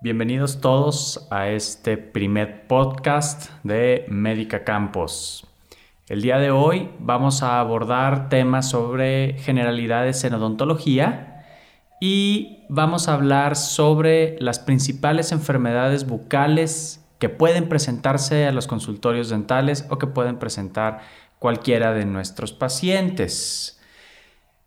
Bienvenidos 0.00 0.60
todos 0.60 1.26
a 1.28 1.48
este 1.48 1.96
primer 1.96 2.68
podcast 2.68 3.50
de 3.64 4.04
Médica 4.06 4.62
Campos. 4.62 5.44
El 6.08 6.22
día 6.22 6.38
de 6.38 6.52
hoy 6.52 6.88
vamos 7.00 7.42
a 7.42 7.58
abordar 7.58 8.28
temas 8.28 8.70
sobre 8.70 9.34
generalidades 9.40 10.22
en 10.22 10.34
odontología 10.34 11.44
y 12.00 12.64
vamos 12.68 13.08
a 13.08 13.14
hablar 13.14 13.56
sobre 13.56 14.36
las 14.38 14.60
principales 14.60 15.32
enfermedades 15.32 16.06
bucales 16.06 17.04
que 17.18 17.28
pueden 17.28 17.68
presentarse 17.68 18.46
a 18.46 18.52
los 18.52 18.68
consultorios 18.68 19.30
dentales 19.30 19.84
o 19.90 19.98
que 19.98 20.06
pueden 20.06 20.38
presentar 20.38 21.00
cualquiera 21.40 21.92
de 21.92 22.04
nuestros 22.04 22.52
pacientes. 22.52 23.80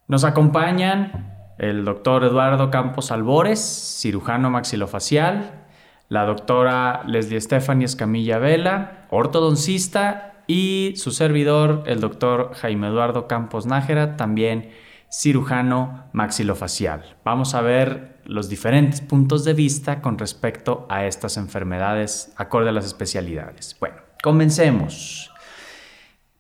Nos 0.10 0.26
acompañan 0.26 1.41
el 1.62 1.86
doctor 1.86 2.24
Eduardo 2.24 2.72
Campos 2.72 3.12
Albores, 3.12 3.60
cirujano 4.02 4.50
maxilofacial, 4.50 5.64
la 6.10 6.26
doctora 6.26 7.04
Leslie 7.06 7.40
Stephanie 7.40 7.86
Escamilla 7.86 8.40
Vela, 8.40 9.06
ortodoncista, 9.12 10.44
y 10.48 10.96
su 10.98 11.12
servidor, 11.12 11.84
el 11.86 12.02
doctor 12.02 12.56
Jaime 12.56 12.88
Eduardo 12.88 13.28
Campos 13.28 13.68
Nájera, 13.68 14.18
también 14.18 14.72
cirujano 15.10 16.06
maxilofacial. 16.14 17.16
Vamos 17.24 17.54
a 17.54 17.62
ver 17.62 18.20
los 18.26 18.50
diferentes 18.50 19.00
puntos 19.00 19.46
de 19.46 19.54
vista 19.54 20.02
con 20.02 20.18
respecto 20.18 20.88
a 20.90 21.06
estas 21.06 21.38
enfermedades 21.38 22.34
acorde 22.38 22.70
a 22.70 22.74
las 22.74 22.86
especialidades. 22.86 23.78
Bueno, 23.80 23.98
comencemos. 24.24 25.32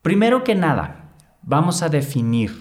Primero 0.02 0.44
que 0.44 0.55
nada, 0.55 1.13
vamos 1.44 1.83
a 1.83 1.89
definir 1.89 2.59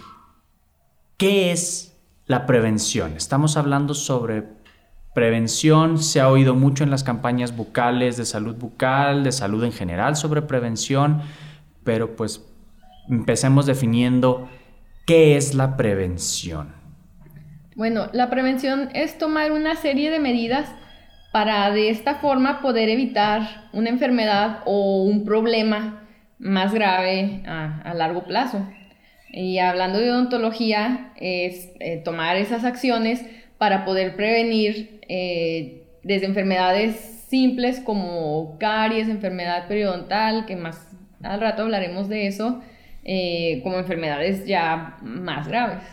qué 1.17 1.53
es 1.53 1.90
la 2.31 2.47
prevención. 2.47 3.15
Estamos 3.17 3.57
hablando 3.57 3.93
sobre 3.93 4.45
prevención, 5.17 5.99
se 5.99 6.21
ha 6.21 6.29
oído 6.29 6.55
mucho 6.55 6.85
en 6.85 6.91
las 6.91 7.03
campañas 7.03 7.57
bucales 7.57 8.17
de 8.17 8.25
salud 8.25 8.55
bucal, 8.55 9.25
de 9.25 9.33
salud 9.33 9.65
en 9.65 9.73
general 9.73 10.15
sobre 10.15 10.41
prevención, 10.41 11.23
pero 11.83 12.15
pues 12.15 12.49
empecemos 13.09 13.67
definiendo 13.67 14.49
qué 15.09 15.37
es 15.37 15.55
la 15.57 15.77
prevención. 15.77 16.73
Bueno, 17.75 18.07
la 18.13 18.31
prevención 18.31 18.91
es 18.95 19.19
tomar 19.19 19.51
una 19.51 19.75
serie 19.75 20.13
de 20.13 20.21
medidas 20.21 20.73
para 21.33 21.73
de 21.73 21.91
esta 21.91 22.15
forma 22.21 22.61
poder 22.61 22.91
evitar 22.91 23.69
una 23.73 23.89
enfermedad 23.89 24.61
o 24.67 25.03
un 25.03 25.25
problema 25.25 26.05
más 26.39 26.73
grave 26.73 27.43
a, 27.45 27.93
largo 27.95 28.23
plazo. 28.23 28.65
Y 29.33 29.59
hablando 29.59 29.99
de 29.99 30.11
odontología, 30.11 31.13
es 31.17 31.71
eh, 31.81 32.03
tomar 32.05 32.37
esas 32.37 32.65
acciones 32.65 33.25
para 33.59 33.85
poder 33.85 34.17
prevenir 34.17 35.01
eh, 35.09 35.87
desde 36.03 36.27
enfermedades 36.27 36.97
simples 37.29 37.81
como 37.81 38.59
caries, 38.59 39.09
enfermedad 39.09 39.69
periodontal, 39.69 40.47
que 40.47 40.57
más 40.57 40.97
al 41.23 41.41
rato 41.41 41.63
hablaremos 41.63 42.09
de 42.09 42.27
eso, 42.27 42.61
eh, 43.05 43.61
como 43.63 43.79
enfermedades 43.79 44.47
ya 44.47 44.99
más 45.03 45.47
graves. 45.47 45.85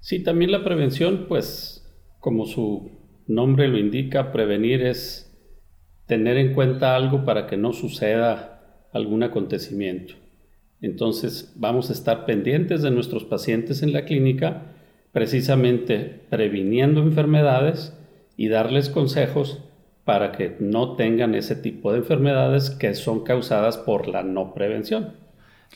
Sí, 0.00 0.22
también 0.22 0.52
la 0.52 0.64
prevención, 0.64 1.26
pues 1.28 1.84
como 2.20 2.46
su 2.46 2.90
nombre 3.26 3.68
lo 3.68 3.78
indica, 3.78 4.32
prevenir 4.32 4.82
es 4.82 5.24
tener 6.06 6.38
en 6.38 6.54
cuenta 6.54 6.96
algo 6.96 7.24
para 7.24 7.46
que 7.46 7.56
no 7.56 7.72
suceda 7.72 8.86
algún 8.92 9.22
acontecimiento. 9.22 10.14
Entonces 10.80 11.52
vamos 11.56 11.90
a 11.90 11.92
estar 11.92 12.24
pendientes 12.24 12.82
de 12.82 12.90
nuestros 12.90 13.24
pacientes 13.24 13.82
en 13.82 13.92
la 13.92 14.04
clínica, 14.04 14.62
precisamente 15.12 16.22
previniendo 16.30 17.00
enfermedades 17.00 17.96
y 18.36 18.48
darles 18.48 18.88
consejos 18.88 19.58
para 20.04 20.32
que 20.32 20.56
no 20.60 20.96
tengan 20.96 21.34
ese 21.34 21.56
tipo 21.56 21.92
de 21.92 21.98
enfermedades 21.98 22.70
que 22.70 22.94
son 22.94 23.24
causadas 23.24 23.76
por 23.76 24.08
la 24.08 24.22
no 24.22 24.54
prevención. 24.54 25.14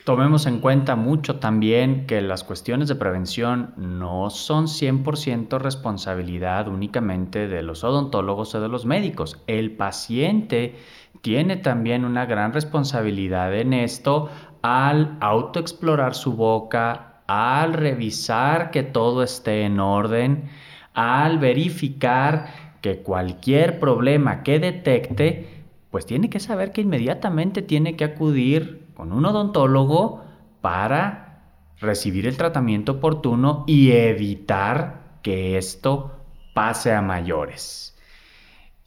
Tomemos 0.05 0.47
en 0.47 0.59
cuenta 0.59 0.97
mucho 0.97 1.37
también 1.37 2.07
que 2.07 2.23
las 2.23 2.43
cuestiones 2.43 2.89
de 2.89 2.97
prevención 2.97 3.73
no 3.77 4.31
son 4.31 4.67
100% 4.67 5.61
responsabilidad 5.61 6.67
únicamente 6.67 7.47
de 7.47 7.63
los 7.63 7.85
odontólogos 7.85 8.55
o 8.55 8.61
de 8.61 8.69
los 8.69 8.85
médicos. 8.85 9.41
El 9.47 9.77
paciente 9.77 10.77
tiene 11.21 11.57
también 11.57 12.05
una 12.05 12.27
gran 12.27 12.53
responsabilidad 12.53 13.55
en 13.55 13.75
esto 13.75 14.29
al 14.63 15.17
autoexplorar 15.21 16.15
su 16.15 16.35
boca, 16.35 17.23
al 17.27 17.75
revisar 17.75 18.71
que 18.71 18.83
todo 18.83 19.23
esté 19.23 19.63
en 19.63 19.81
orden, 19.81 20.49
al 20.95 21.39
verificar 21.39 22.47
que 22.81 22.99
cualquier 22.99 23.79
problema 23.81 24.43
que 24.43 24.59
detecte, 24.59 25.65
pues 25.91 26.07
tiene 26.07 26.31
que 26.31 26.41
saber 26.41 26.73
que 26.73 26.81
inmediatamente 26.81 27.63
tiene 27.63 27.97
que 27.97 28.05
acudir 28.05 28.87
con 28.95 29.13
un 29.13 29.27
odontólogo 29.27 30.25
para 30.61 31.43
recibir 31.81 32.27
el 32.27 32.37
tratamiento 32.37 32.93
oportuno 32.93 33.65
y 33.67 33.91
evitar 33.91 35.19
que 35.23 35.59
esto 35.59 36.13
pase 36.55 36.93
a 36.93 37.03
mayores. 37.03 37.97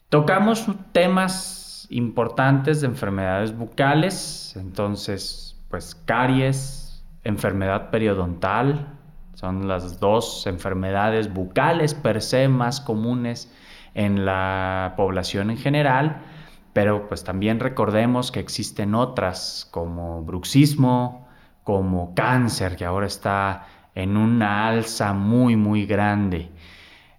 Tocamos 0.08 0.66
temas 0.92 1.86
importantes 1.90 2.80
de 2.80 2.88
enfermedades 2.88 3.56
bucales, 3.56 4.54
entonces 4.56 5.45
pues 5.76 5.94
caries, 6.06 7.04
enfermedad 7.22 7.90
periodontal, 7.90 8.98
son 9.34 9.68
las 9.68 10.00
dos 10.00 10.46
enfermedades 10.46 11.30
bucales 11.30 11.92
per 11.92 12.22
se 12.22 12.48
más 12.48 12.80
comunes 12.80 13.52
en 13.92 14.24
la 14.24 14.94
población 14.96 15.50
en 15.50 15.58
general, 15.58 16.22
pero 16.72 17.08
pues 17.08 17.24
también 17.24 17.60
recordemos 17.60 18.32
que 18.32 18.40
existen 18.40 18.94
otras 18.94 19.68
como 19.70 20.22
bruxismo, 20.22 21.28
como 21.62 22.14
cáncer, 22.14 22.76
que 22.76 22.86
ahora 22.86 23.06
está 23.06 23.66
en 23.94 24.16
una 24.16 24.68
alza 24.68 25.12
muy, 25.12 25.56
muy 25.56 25.84
grande. 25.84 26.50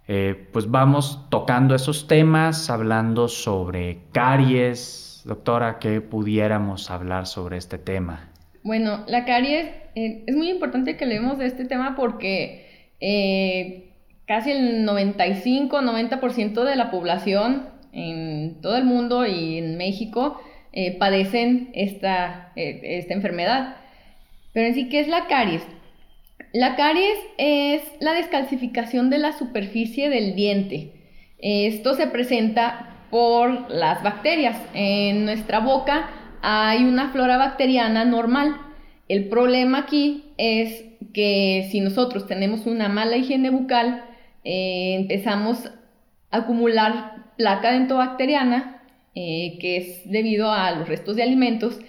Eh, 0.08 0.48
pues 0.52 0.68
vamos 0.68 1.26
tocando 1.30 1.76
esos 1.76 2.08
temas, 2.08 2.70
hablando 2.70 3.28
sobre 3.28 4.00
caries. 4.10 5.22
Doctora, 5.24 5.78
¿qué 5.78 6.00
pudiéramos 6.00 6.90
hablar 6.90 7.28
sobre 7.28 7.56
este 7.56 7.78
tema? 7.78 8.27
Bueno, 8.62 9.04
la 9.06 9.24
caries, 9.24 9.66
eh, 9.94 10.24
es 10.26 10.36
muy 10.36 10.50
importante 10.50 10.96
que 10.96 11.06
leemos 11.06 11.40
este 11.40 11.64
tema 11.64 11.96
porque 11.96 12.66
eh, 13.00 13.90
casi 14.26 14.50
el 14.50 14.86
95-90% 14.86 16.64
de 16.64 16.76
la 16.76 16.90
población 16.90 17.68
en 17.92 18.60
todo 18.60 18.76
el 18.76 18.84
mundo 18.84 19.26
y 19.26 19.58
en 19.58 19.76
México 19.76 20.40
eh, 20.72 20.96
padecen 20.98 21.70
esta, 21.74 22.52
esta 22.56 23.14
enfermedad. 23.14 23.76
Pero 24.52 24.66
en 24.66 24.74
sí, 24.74 24.88
¿qué 24.88 25.00
es 25.00 25.08
la 25.08 25.26
caries? 25.26 25.62
La 26.52 26.76
caries 26.76 27.18
es 27.36 27.82
la 28.00 28.12
descalcificación 28.12 29.10
de 29.10 29.18
la 29.18 29.32
superficie 29.32 30.10
del 30.10 30.34
diente. 30.34 30.92
Esto 31.38 31.94
se 31.94 32.06
presenta 32.06 32.98
por 33.10 33.70
las 33.70 34.02
bacterias. 34.02 34.56
En 34.74 35.24
nuestra 35.24 35.60
boca 35.60 36.10
hay 36.42 36.84
una 36.84 37.10
flora 37.10 37.36
bacteriana 37.36 38.04
normal. 38.04 38.56
El 39.08 39.28
problema 39.28 39.78
aquí 39.78 40.24
es 40.36 40.84
que 41.12 41.68
si 41.70 41.80
nosotros 41.80 42.26
tenemos 42.26 42.66
una 42.66 42.88
mala 42.88 43.16
higiene 43.16 43.50
bucal, 43.50 44.04
eh, 44.44 44.96
empezamos 44.98 45.66
a 46.30 46.38
acumular 46.38 47.32
placa 47.36 47.72
dentobacteriana, 47.72 48.82
eh, 49.14 49.58
que 49.60 49.76
es 49.78 50.10
debido 50.10 50.52
a 50.52 50.70
los 50.72 50.88
restos 50.88 51.16
de 51.16 51.22
alimentos, 51.22 51.80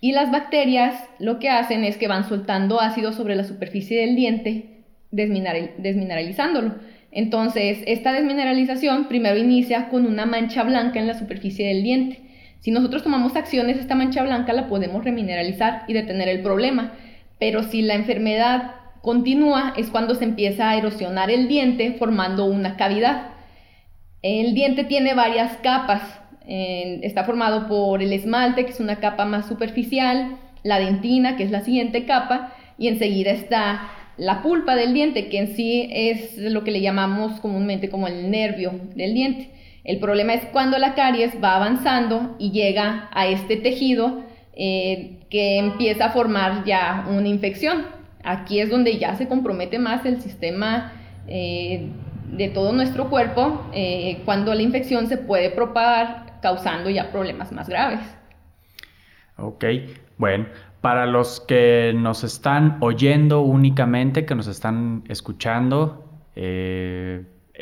y 0.00 0.12
las 0.12 0.32
bacterias 0.32 1.08
lo 1.18 1.38
que 1.38 1.48
hacen 1.48 1.84
es 1.84 1.96
que 1.96 2.08
van 2.08 2.28
soltando 2.28 2.80
ácido 2.80 3.12
sobre 3.12 3.36
la 3.36 3.44
superficie 3.44 4.00
del 4.00 4.16
diente, 4.16 4.84
desmineralizándolo. 5.12 6.74
Entonces, 7.12 7.78
esta 7.86 8.12
desmineralización 8.12 9.06
primero 9.06 9.38
inicia 9.38 9.90
con 9.90 10.06
una 10.06 10.26
mancha 10.26 10.64
blanca 10.64 10.98
en 10.98 11.06
la 11.06 11.18
superficie 11.18 11.68
del 11.68 11.82
diente. 11.82 12.31
Si 12.62 12.70
nosotros 12.70 13.02
tomamos 13.02 13.34
acciones, 13.34 13.76
esta 13.76 13.96
mancha 13.96 14.22
blanca 14.22 14.52
la 14.52 14.68
podemos 14.68 15.04
remineralizar 15.04 15.82
y 15.88 15.94
detener 15.94 16.28
el 16.28 16.42
problema. 16.42 16.92
Pero 17.40 17.64
si 17.64 17.82
la 17.82 17.94
enfermedad 17.94 18.76
continúa, 19.00 19.74
es 19.76 19.90
cuando 19.90 20.14
se 20.14 20.22
empieza 20.22 20.70
a 20.70 20.76
erosionar 20.76 21.28
el 21.28 21.48
diente 21.48 21.96
formando 21.98 22.44
una 22.44 22.76
cavidad. 22.76 23.30
El 24.22 24.54
diente 24.54 24.84
tiene 24.84 25.12
varias 25.14 25.56
capas. 25.56 26.02
está 26.46 27.24
formado 27.24 27.66
por 27.66 28.00
el 28.00 28.12
esmalte, 28.12 28.64
que 28.64 28.70
es 28.70 28.78
una 28.78 29.00
capa 29.00 29.24
más 29.24 29.46
superficial, 29.46 30.36
la 30.62 30.78
dentina, 30.78 31.36
que 31.36 31.42
es 31.42 31.50
la 31.50 31.62
siguiente 31.62 32.04
capa, 32.06 32.52
y 32.78 32.86
enseguida 32.86 33.32
está 33.32 33.90
la 34.16 34.40
pulpa 34.40 34.76
del 34.76 34.94
diente, 34.94 35.28
que 35.28 35.38
en 35.38 35.56
sí 35.56 35.88
es 35.90 36.38
lo 36.38 36.62
que 36.62 36.70
le 36.70 36.80
llamamos 36.80 37.40
comúnmente 37.40 37.90
como 37.90 38.06
el 38.06 38.30
nervio 38.30 38.72
del 38.94 39.14
diente. 39.14 39.50
El 39.84 39.98
problema 39.98 40.34
es 40.34 40.44
cuando 40.46 40.78
la 40.78 40.94
caries 40.94 41.42
va 41.42 41.56
avanzando 41.56 42.36
y 42.38 42.52
llega 42.52 43.08
a 43.12 43.26
este 43.26 43.56
tejido 43.56 44.22
eh, 44.54 45.18
que 45.28 45.58
empieza 45.58 46.06
a 46.06 46.10
formar 46.10 46.64
ya 46.64 47.06
una 47.08 47.26
infección. 47.26 47.86
Aquí 48.22 48.60
es 48.60 48.70
donde 48.70 48.98
ya 48.98 49.16
se 49.16 49.26
compromete 49.26 49.78
más 49.80 50.06
el 50.06 50.20
sistema 50.20 50.92
eh, 51.26 51.88
de 52.30 52.48
todo 52.48 52.72
nuestro 52.72 53.10
cuerpo 53.10 53.66
eh, 53.72 54.20
cuando 54.24 54.54
la 54.54 54.62
infección 54.62 55.08
se 55.08 55.16
puede 55.16 55.50
propagar 55.50 56.38
causando 56.40 56.88
ya 56.88 57.10
problemas 57.10 57.50
más 57.50 57.68
graves. 57.68 58.00
Ok, 59.36 59.64
bueno, 60.16 60.46
para 60.80 61.06
los 61.06 61.40
que 61.40 61.92
nos 61.96 62.22
están 62.22 62.76
oyendo 62.80 63.40
únicamente, 63.40 64.24
que 64.24 64.34
nos 64.36 64.46
están 64.46 65.02
escuchando, 65.08 66.04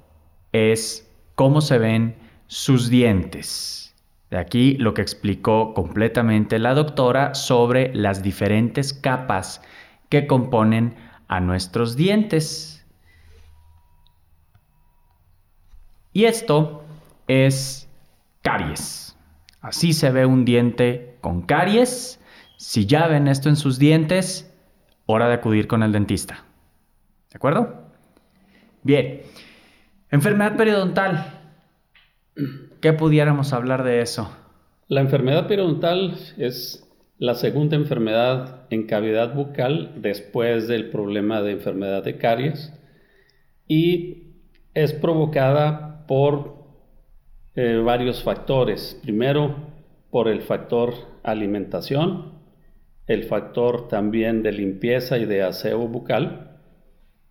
es 0.53 1.11
cómo 1.35 1.63
se 1.63 1.79
ven 1.79 2.15
sus 2.47 2.91
dientes. 2.91 3.88
De 4.31 4.39
aquí 4.39 4.75
lo 4.75 4.93
que 4.95 5.03
explicó 5.03 5.73
completamente 5.73 6.59
la 6.59 6.75
doctora 6.75 7.35
sobre 7.35 7.95
las 7.95 8.23
diferentes 8.23 8.93
capas 8.93 9.63
que 10.09 10.27
componen 10.27 10.95
a 11.29 11.41
nuestros 11.41 11.97
dientes. 11.97 12.87
Y 16.13 16.25
esto 16.25 16.85
es 17.27 17.89
caries. 18.43 19.17
Así 19.61 19.93
se 19.93 20.11
ve 20.11 20.27
un 20.27 20.45
diente 20.45 21.17
con 21.21 21.43
caries. 21.43 22.21
Si 22.57 22.87
ya 22.87 23.07
ven 23.07 23.29
esto 23.29 23.49
en 23.49 23.57
sus 23.57 23.79
dientes, 23.79 24.53
hora 25.07 25.29
de 25.29 25.35
acudir 25.35 25.67
con 25.69 25.83
el 25.83 25.93
dentista. 25.93 26.45
¿De 27.31 27.37
acuerdo? 27.37 27.93
Bien. 28.83 29.23
Enfermedad 30.11 30.57
periodontal. 30.57 31.35
¿Qué 32.81 32.93
pudiéramos 32.93 33.53
hablar 33.53 33.83
de 33.83 34.03
eso? 34.03 34.31
La 34.87 35.01
enfermedad 35.01 35.49
periodontal 35.49 36.15
es 36.37 36.89
la 37.19 37.35
segunda 37.35 37.75
enfermedad 37.75 38.67
en 38.71 38.87
cavidad 38.87 39.35
bucal 39.35 39.95
después 39.97 40.69
del 40.69 40.89
problema 40.89 41.43
de 41.43 41.53
enfermedad 41.53 42.05
de 42.05 42.19
caries 42.19 42.73
y 43.67 44.35
es 44.75 44.93
provocada 44.93 46.07
por 46.07 46.67
eh, 47.57 47.83
varios 47.85 48.23
factores. 48.23 48.97
Primero, 49.03 49.57
por 50.11 50.29
el 50.29 50.43
factor 50.43 50.95
alimentación, 51.25 52.35
el 53.09 53.25
factor 53.25 53.89
también 53.89 54.45
de 54.45 54.53
limpieza 54.53 55.19
y 55.19 55.25
de 55.25 55.43
aseo 55.43 55.89
bucal, 55.89 56.61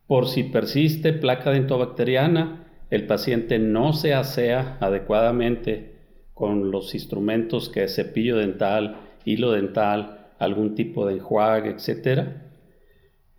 por 0.08 0.28
si 0.28 0.44
persiste 0.44 1.14
placa 1.14 1.52
dentobacteriana, 1.52 2.67
el 2.90 3.06
paciente 3.06 3.60
no 3.60 3.94
se 3.94 4.14
asea 4.14 4.78
adecuadamente 4.80 5.96
con 6.34 6.72
los 6.72 6.94
instrumentos 6.94 7.70
que 7.70 7.84
es 7.84 7.96
cepillo 7.96 8.38
dental, 8.38 8.98
hilo 9.26 9.52
dental, 9.52 10.28
algún 10.40 10.76
tipo 10.76 11.06
de 11.06 11.16
enjuague, 11.16 11.72
etc. 11.72 12.28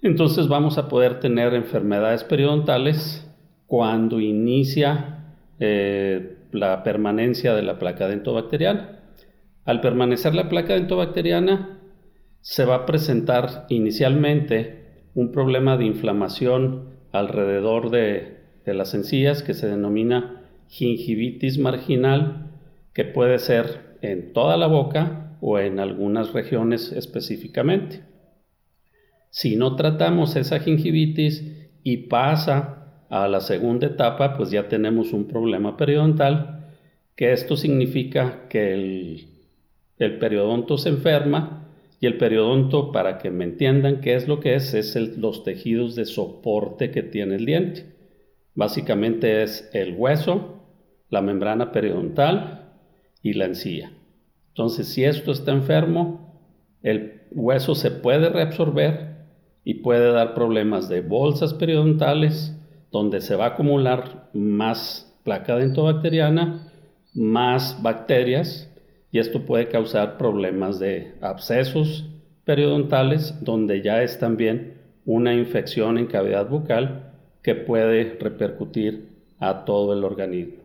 Entonces 0.03 0.49
vamos 0.49 0.79
a 0.79 0.89
poder 0.89 1.21
tener 1.21 1.55
enfermedades 1.55 2.25
periodontales 2.25 3.25
cuando 3.67 4.21
inicia 4.21 5.37
eh, 5.61 6.39
la 6.53 6.83
permanencia 6.83 7.55
de 7.55 7.63
la 7.63 7.79
placa 7.79 8.09
dentobacteriana. 8.09 9.01
Al 9.65 9.81
permanecer 9.81 10.35
la 10.35 10.49
placa 10.49 10.75
dentobacteriana, 10.75 11.79
se 12.41 12.65
va 12.65 12.77
a 12.77 12.87
presentar 12.87 13.67
inicialmente 13.69 15.05
un 15.15 15.33
problema 15.33 15.77
de 15.77 15.85
inflamación 15.85 16.95
alrededor 17.13 17.91
de 17.91 18.38
de 18.69 18.75
las 18.75 18.93
encías 18.93 19.43
que 19.43 19.55
se 19.55 19.67
denomina 19.67 20.43
gingivitis 20.69 21.59
marginal, 21.59 22.51
que 22.93 23.05
puede 23.05 23.39
ser 23.39 23.97
en 24.03 24.35
toda 24.35 24.59
la 24.59 24.67
boca 24.67 25.37
o 25.41 25.59
en 25.59 25.81
algunas 25.81 26.35
regiones 26.35 26.93
específicamente. 26.93 28.03
Si 29.31 29.57
no 29.57 29.75
tratamos 29.75 30.37
esa 30.37 30.61
gingivitis 30.61 31.45
y 31.83 31.97
pasa 32.09 33.07
a 33.09 33.27
la 33.27 33.41
segunda 33.41 33.87
etapa, 33.87 34.37
pues 34.37 34.51
ya 34.51 34.69
tenemos 34.69 35.15
un 35.15 35.27
problema 35.27 35.79
periodontal, 35.79 36.67
que 37.17 37.33
esto 37.33 37.57
significa 37.57 38.49
que 38.51 38.75
el, 38.75 39.29
el 39.99 40.19
periodonto 40.19 40.77
se 40.77 40.91
enferma 40.91 41.71
y 42.01 42.07
el 42.07 42.19
periodonto, 42.19 42.93
para 42.93 43.17
que 43.17 43.31
me 43.31 43.45
entiendan 43.45 44.03
qué 44.03 44.15
es 44.15 44.29
lo 44.29 44.41
que 44.41 44.55
es, 44.55 44.75
es 44.75 44.95
los 45.17 45.43
tejidos 45.43 45.95
de 45.95 46.05
soporte 46.05 46.91
que 46.91 47.03
tiene 47.03 47.37
el 47.37 47.47
diente. 47.47 47.98
Básicamente 48.59 49.45
es 49.45 49.71
el 49.73 49.95
hueso, 49.95 50.65
la 51.11 51.23
membrana 51.23 51.71
periodontal 51.71 52.73
y 53.23 53.35
la 53.35 53.45
encía. 53.45 53.93
Entonces, 54.49 54.89
si 54.89 55.05
esto 55.05 55.31
está 55.31 55.53
enfermo, 55.53 56.43
el 56.83 57.23
hueso 57.31 57.77
se 57.77 57.93
puede 57.93 58.31
reabsorber 58.31 59.15
y 59.63 59.75
puede 59.75 60.11
dar 60.11 60.35
problemas 60.35 60.89
de 60.89 61.03
bolsas 61.03 61.55
periodontales, 61.55 62.53
donde 62.91 63.21
se 63.21 63.37
va 63.37 63.45
a 63.45 63.49
acumular 63.51 64.29
más 64.35 65.17
placa 65.23 65.55
dentobacteriana, 65.55 66.69
más 67.15 67.81
bacterias, 67.81 68.75
y 69.13 69.21
esto 69.21 69.47
puede 69.47 69.69
causar 69.69 70.19
problemas 70.19 70.81
de 70.81 71.15
abscesos 71.21 72.07
periodontales, 72.45 73.39
donde 73.41 73.83
ya 73.83 74.03
es 74.03 74.19
también 74.19 74.79
una 75.07 75.33
infección 75.33 75.97
en 75.97 76.09
cavidad 76.09 76.49
bucal 76.49 77.08
que 77.49 77.55
puede 77.55 78.19
repercutir 78.21 79.09
a 79.39 79.65
todo 79.65 79.95
el 79.95 80.05
organismo. 80.05 80.65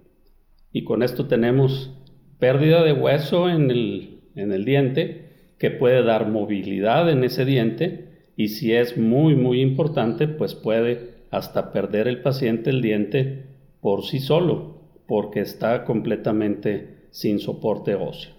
Y 0.73 0.83
con 0.83 1.01
esto 1.01 1.27
tenemos 1.27 1.97
pérdida 2.39 2.83
de 2.83 2.91
hueso 2.91 3.49
en 3.49 3.71
el, 3.71 4.19
en 4.35 4.51
el 4.51 4.65
diente, 4.65 5.53
que 5.57 5.71
puede 5.71 6.03
dar 6.03 6.27
movilidad 6.27 7.09
en 7.09 7.23
ese 7.23 7.45
diente 7.45 8.31
y 8.35 8.49
si 8.49 8.73
es 8.73 8.97
muy 8.97 9.33
muy 9.33 9.61
importante, 9.61 10.27
pues 10.27 10.55
puede 10.55 11.11
hasta 11.31 11.71
perder 11.71 12.09
el 12.09 12.21
paciente 12.21 12.69
el 12.69 12.81
diente 12.81 13.45
por 13.79 14.03
sí 14.03 14.19
solo, 14.19 14.81
porque 15.07 15.39
está 15.39 15.85
completamente 15.85 17.07
sin 17.11 17.39
soporte 17.39 17.95
óseo. 17.95 18.33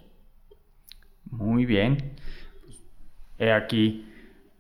Muy 1.31 1.64
bien. 1.64 1.97
He 3.38 3.50
aquí 3.52 4.04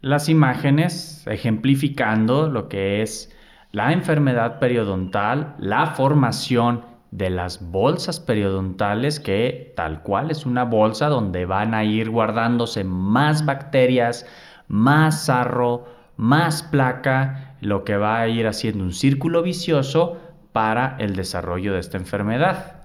las 0.00 0.30
imágenes 0.30 1.26
ejemplificando 1.26 2.48
lo 2.48 2.70
que 2.70 3.02
es 3.02 3.30
la 3.74 3.92
enfermedad 3.92 4.60
periodontal, 4.60 5.56
la 5.58 5.86
formación 5.86 6.84
de 7.10 7.28
las 7.28 7.72
bolsas 7.72 8.20
periodontales, 8.20 9.18
que 9.18 9.72
tal 9.76 10.02
cual 10.04 10.30
es 10.30 10.46
una 10.46 10.64
bolsa 10.64 11.08
donde 11.08 11.44
van 11.44 11.74
a 11.74 11.82
ir 11.82 12.08
guardándose 12.08 12.84
más 12.84 13.44
bacterias, 13.44 14.26
más 14.68 15.24
sarro, 15.24 15.86
más 16.16 16.62
placa, 16.62 17.56
lo 17.60 17.82
que 17.82 17.96
va 17.96 18.20
a 18.20 18.28
ir 18.28 18.46
haciendo 18.46 18.84
un 18.84 18.92
círculo 18.92 19.42
vicioso 19.42 20.18
para 20.52 20.94
el 21.00 21.16
desarrollo 21.16 21.72
de 21.72 21.80
esta 21.80 21.96
enfermedad. 21.96 22.84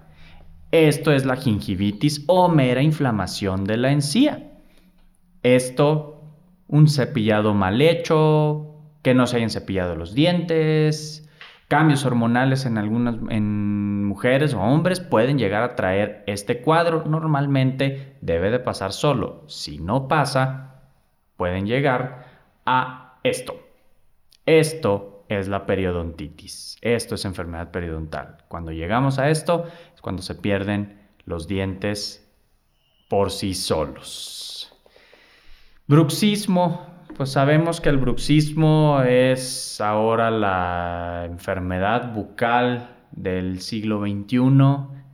Esto 0.71 1.11
es 1.11 1.23
la 1.23 1.35
gingivitis 1.35 2.23
o 2.25 2.49
mera 2.49 2.81
inflamación 2.81 3.63
de 3.63 3.77
la 3.77 3.91
encía. 3.91 4.53
Esto, 5.43 6.23
un 6.67 6.87
cepillado 6.87 7.53
mal 7.53 7.79
hecho, 7.79 8.68
que 9.01 9.13
no 9.13 9.27
se 9.27 9.37
hayan 9.37 9.49
cepillado 9.49 9.95
los 9.95 10.13
dientes, 10.13 11.29
cambios 11.67 12.03
hormonales 12.05 12.65
en 12.65 12.77
algunas 12.77 13.15
en 13.29 14.03
mujeres 14.05 14.53
o 14.53 14.59
hombres 14.59 14.99
pueden 14.99 15.37
llegar 15.37 15.63
a 15.63 15.75
traer 15.75 16.23
este 16.27 16.61
cuadro. 16.61 17.05
Normalmente 17.05 18.17
debe 18.21 18.49
de 18.51 18.59
pasar 18.59 18.91
solo. 18.91 19.43
Si 19.47 19.77
no 19.79 20.07
pasa, 20.07 20.81
pueden 21.37 21.67
llegar 21.67 22.25
a 22.65 23.19
esto. 23.23 23.59
Esto 24.45 25.25
es 25.29 25.47
la 25.47 25.65
periodontitis. 25.65 26.77
Esto 26.81 27.15
es 27.15 27.23
enfermedad 27.23 27.71
periodontal. 27.71 28.37
Cuando 28.47 28.71
llegamos 28.71 29.19
a 29.19 29.29
esto 29.29 29.65
es 29.93 30.01
cuando 30.01 30.23
se 30.23 30.35
pierden 30.35 30.99
los 31.25 31.47
dientes 31.47 32.27
por 33.09 33.31
sí 33.31 33.53
solos. 33.53 34.73
Bruxismo 35.87 36.85
pues 37.19 37.31
sabemos 37.31 37.81
que 37.81 37.89
el 37.89 37.97
bruxismo 37.97 39.01
es 39.01 39.81
ahora 39.81 40.31
la 40.31 41.25
enfermedad 41.25 42.13
bucal 42.13 42.95
del 43.11 43.59
siglo 43.59 43.99
XXI. 43.99 44.39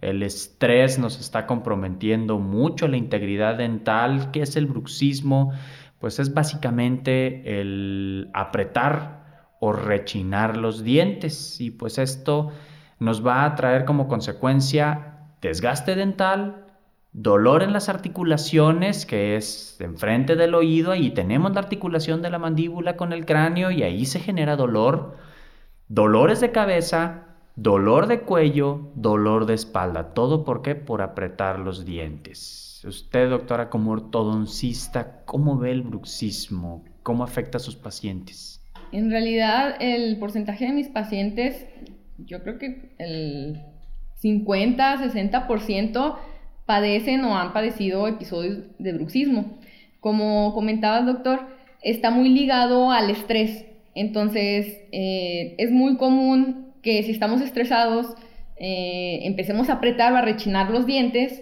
El 0.01 0.21
estrés 0.21 0.99
nos 0.99 1.19
está 1.19 1.47
comprometiendo 1.47 2.37
mucho 2.37 2.87
la 2.87 2.97
integridad 2.97 3.55
dental. 3.57 4.29
¿Qué 4.29 4.43
es 4.43 4.55
el 4.55 4.67
bruxismo? 4.67 5.51
Pues 5.97 6.19
es 6.19 6.31
básicamente 6.31 7.59
el 7.59 8.29
apretar 8.35 9.47
o 9.59 9.73
rechinar 9.73 10.57
los 10.57 10.83
dientes 10.83 11.59
y 11.59 11.71
pues 11.71 11.97
esto 11.97 12.51
nos 12.99 13.25
va 13.25 13.45
a 13.45 13.55
traer 13.55 13.83
como 13.83 14.07
consecuencia 14.07 15.15
desgaste 15.41 15.95
dental, 15.95 16.64
dolor 17.15 17.63
en 17.63 17.71
las 17.71 17.87
articulaciones, 17.87 19.05
que 19.05 19.37
es 19.37 19.77
enfrente 19.79 20.35
del 20.35 20.53
oído, 20.53 20.95
y 20.95 21.11
tenemos 21.11 21.53
la 21.53 21.61
articulación 21.61 22.21
de 22.21 22.29
la 22.29 22.39
mandíbula 22.39 22.97
con 22.97 23.13
el 23.13 23.25
cráneo 23.25 23.71
y 23.71 23.83
ahí 23.83 24.05
se 24.05 24.19
genera 24.19 24.57
dolor, 24.57 25.15
dolores 25.87 26.41
de 26.41 26.51
cabeza, 26.51 27.23
dolor 27.55 28.07
de 28.07 28.19
cuello, 28.19 28.91
dolor 28.95 29.45
de 29.45 29.53
espalda. 29.53 30.13
¿Todo 30.13 30.43
por 30.43 30.61
qué? 30.61 30.75
Por 30.75 31.01
apretar 31.01 31.59
los 31.59 31.85
dientes. 31.85 32.83
Usted, 32.85 33.29
doctora, 33.29 33.69
como 33.69 33.91
ortodoncista, 33.91 35.23
¿cómo 35.23 35.57
ve 35.57 35.71
el 35.71 35.83
bruxismo? 35.83 36.83
¿Cómo 37.01 37.23
afecta 37.23 37.59
a 37.59 37.61
sus 37.61 37.77
pacientes? 37.77 38.61
En 38.91 39.09
realidad, 39.09 39.77
el 39.79 40.19
porcentaje 40.19 40.65
de 40.65 40.73
mis 40.73 40.89
pacientes, 40.89 41.65
yo 42.17 42.43
creo 42.43 42.59
que 42.59 42.93
el 42.99 43.61
50, 44.15 44.97
60% 44.97 46.17
padecen 46.65 47.23
o 47.23 47.37
han 47.37 47.53
padecido 47.53 48.07
episodios 48.07 48.59
de 48.79 48.93
bruxismo. 48.93 49.57
Como 49.99 50.53
comentaba 50.53 50.99
el 50.99 51.05
doctor, 51.05 51.47
está 51.81 52.11
muy 52.11 52.29
ligado 52.29 52.91
al 52.91 53.09
estrés. 53.09 53.65
Entonces, 53.93 54.81
eh, 54.91 55.55
es 55.57 55.71
muy 55.71 55.97
común 55.97 56.73
que 56.81 57.01
si 57.03 57.11
estamos 57.11 57.41
estresados, 57.41 58.15
eh, 58.57 59.19
empecemos 59.23 59.69
a 59.69 59.73
apretar 59.73 60.13
o 60.13 60.17
a 60.17 60.21
rechinar 60.21 60.69
los 60.69 60.85
dientes. 60.85 61.41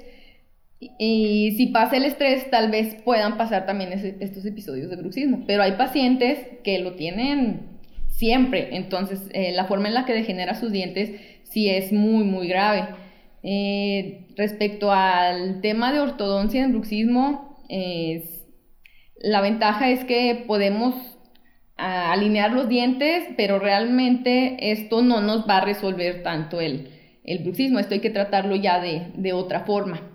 Y 0.80 1.54
si 1.56 1.68
pasa 1.68 1.98
el 1.98 2.04
estrés, 2.04 2.50
tal 2.50 2.70
vez 2.70 2.96
puedan 3.06 3.38
pasar 3.38 3.66
también 3.66 3.94
estos 4.20 4.46
episodios 4.46 4.90
de 4.90 4.98
bruxismo. 4.98 5.44
Pero 5.48 5.64
hay 5.64 5.74
pacientes 5.74 6.40
que 6.64 6.80
lo 6.80 6.94
tienen 6.94 7.74
siempre. 8.10 8.76
Entonces, 8.76 9.22
eh, 9.34 9.52
la 9.54 9.66
forma 9.66 9.88
en 9.88 9.94
la 9.94 10.06
que 10.06 10.14
degenera 10.14 10.56
sus 10.56 10.72
dientes 10.72 11.12
sí 11.44 11.70
es 11.70 11.92
muy, 11.92 12.24
muy 12.26 12.48
grave. 12.48 12.88
Eh, 13.44 14.28
respecto 14.38 14.92
al 14.92 15.62
tema 15.62 15.92
de 15.92 16.00
ortodoncia 16.00 16.64
en 16.64 16.72
bruxismo, 16.72 17.60
la 19.18 19.42
ventaja 19.42 19.90
es 19.90 20.04
que 20.06 20.44
podemos 20.48 21.14
alinear 21.78 22.52
los 22.52 22.70
dientes, 22.70 23.26
pero 23.36 23.60
realmente 23.60 24.72
esto 24.72 25.02
no 25.02 25.22
nos 25.22 25.48
va 25.48 25.58
a 25.58 25.66
resolver 25.66 26.24
tanto 26.24 26.62
el, 26.62 26.90
bruxismo, 27.44 27.80
esto 27.80 27.94
hay 27.94 28.00
que 28.00 28.10
tratarlo 28.10 28.56
ya 28.56 28.80
de, 28.82 29.34
otra 29.34 29.62
forma. 29.62 30.10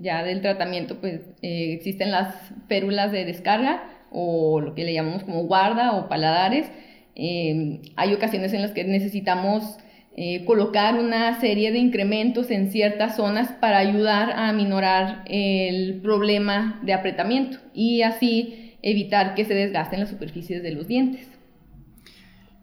Ya 0.00 0.24
del 0.24 0.40
tratamiento, 0.40 1.00
pues 1.00 1.20
eh, 1.42 1.74
existen 1.74 2.10
las 2.10 2.34
férulas 2.66 3.12
de 3.12 3.24
descarga 3.24 3.84
o 4.10 4.60
lo 4.60 4.74
que 4.74 4.84
le 4.84 4.94
llamamos 4.94 5.22
como 5.22 5.44
guarda 5.44 5.92
o 5.92 6.08
paladares. 6.08 6.70
Eh, 7.14 7.82
hay 7.94 8.14
ocasiones 8.14 8.52
en 8.52 8.62
las 8.62 8.72
que 8.72 8.84
necesitamos 8.84 9.78
eh, 10.16 10.44
colocar 10.44 10.94
una 10.94 11.40
serie 11.40 11.72
de 11.72 11.78
incrementos 11.78 12.50
en 12.52 12.70
ciertas 12.70 13.16
zonas 13.16 13.52
para 13.60 13.78
ayudar 13.78 14.30
a 14.30 14.48
aminorar 14.48 15.24
el 15.26 16.00
problema 16.02 16.78
de 16.82 16.92
apretamiento 16.92 17.58
y 17.74 18.02
así 18.02 18.76
evitar 18.80 19.34
que 19.34 19.44
se 19.44 19.54
desgasten 19.54 19.98
las 19.98 20.10
superficies 20.10 20.62
de 20.62 20.72
los 20.72 20.86
dientes. 20.86 21.28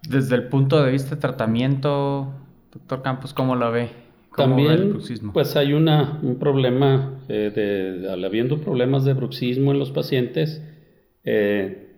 Desde 0.07 0.35
el 0.35 0.47
punto 0.47 0.81
de 0.81 0.91
vista 0.91 1.15
de 1.15 1.21
tratamiento, 1.21 2.31
doctor 2.71 3.01
Campos, 3.01 3.33
¿cómo 3.33 3.55
lo 3.55 3.69
ve? 3.71 3.89
También, 4.35 4.99
pues 5.33 5.57
hay 5.57 5.73
una, 5.73 6.19
un 6.23 6.39
problema, 6.39 7.19
eh, 7.27 7.51
de, 7.53 8.25
habiendo 8.25 8.61
problemas 8.61 9.03
de 9.03 9.13
bruxismo 9.13 9.71
en 9.71 9.79
los 9.79 9.91
pacientes, 9.91 10.63
eh, 11.25 11.89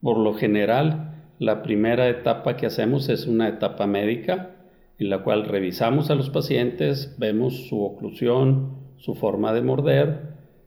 por 0.00 0.18
lo 0.18 0.34
general, 0.34 1.14
la 1.38 1.62
primera 1.62 2.08
etapa 2.08 2.56
que 2.56 2.66
hacemos 2.66 3.08
es 3.08 3.26
una 3.26 3.48
etapa 3.48 3.86
médica, 3.86 4.56
en 5.00 5.08
la 5.08 5.22
cual 5.22 5.46
revisamos 5.46 6.10
a 6.10 6.14
los 6.14 6.28
pacientes, 6.28 7.16
vemos 7.18 7.68
su 7.68 7.82
oclusión, 7.82 8.76
su 8.98 9.14
forma 9.14 9.54
de 9.54 9.62
morder, 9.62 10.20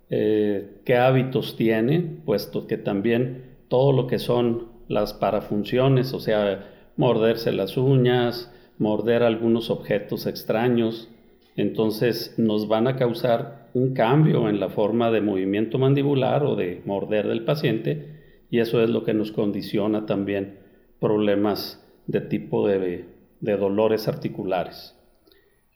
eh, 0.09 0.81
qué 0.85 0.97
hábitos 0.97 1.55
tiene, 1.55 2.01
puesto 2.25 2.65
que 2.65 2.77
también 2.77 3.55
todo 3.67 3.91
lo 3.91 4.07
que 4.07 4.17
son 4.17 4.69
las 4.87 5.13
parafunciones, 5.13 6.13
o 6.13 6.19
sea, 6.19 6.67
morderse 6.97 7.51
las 7.51 7.77
uñas, 7.77 8.51
morder 8.79 9.21
algunos 9.21 9.69
objetos 9.69 10.25
extraños, 10.25 11.09
entonces 11.55 12.33
nos 12.37 12.67
van 12.67 12.87
a 12.87 12.95
causar 12.95 13.69
un 13.75 13.93
cambio 13.93 14.49
en 14.49 14.59
la 14.59 14.69
forma 14.69 15.11
de 15.11 15.21
movimiento 15.21 15.77
mandibular 15.77 16.43
o 16.43 16.55
de 16.55 16.81
morder 16.85 17.27
del 17.27 17.45
paciente 17.45 18.45
y 18.49 18.59
eso 18.59 18.81
es 18.83 18.89
lo 18.89 19.03
que 19.03 19.13
nos 19.13 19.31
condiciona 19.31 20.07
también 20.07 20.59
problemas 20.99 21.83
de 22.07 22.21
tipo 22.21 22.67
de 22.67 23.12
de 23.43 23.57
dolores 23.57 24.07
articulares. 24.07 24.95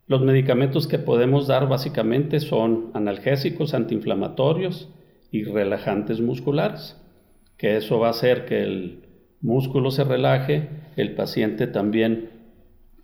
Los 0.08 0.22
medicamentos 0.22 0.88
que 0.88 1.00
podemos 1.00 1.48
dar 1.48 1.68
básicamente 1.68 2.40
son 2.40 2.92
analgésicos, 2.94 3.74
antiinflamatorios 3.74 4.90
y 5.32 5.44
relajantes 5.44 6.22
musculares, 6.22 6.96
que 7.58 7.76
eso 7.76 8.00
va 8.00 8.08
a 8.08 8.12
hacer 8.12 8.46
que 8.46 8.64
el 8.64 9.04
músculo 9.42 9.92
se 9.92 10.06
relaje, 10.06 10.70
el 10.96 11.14
paciente 11.14 11.68
también 11.68 12.30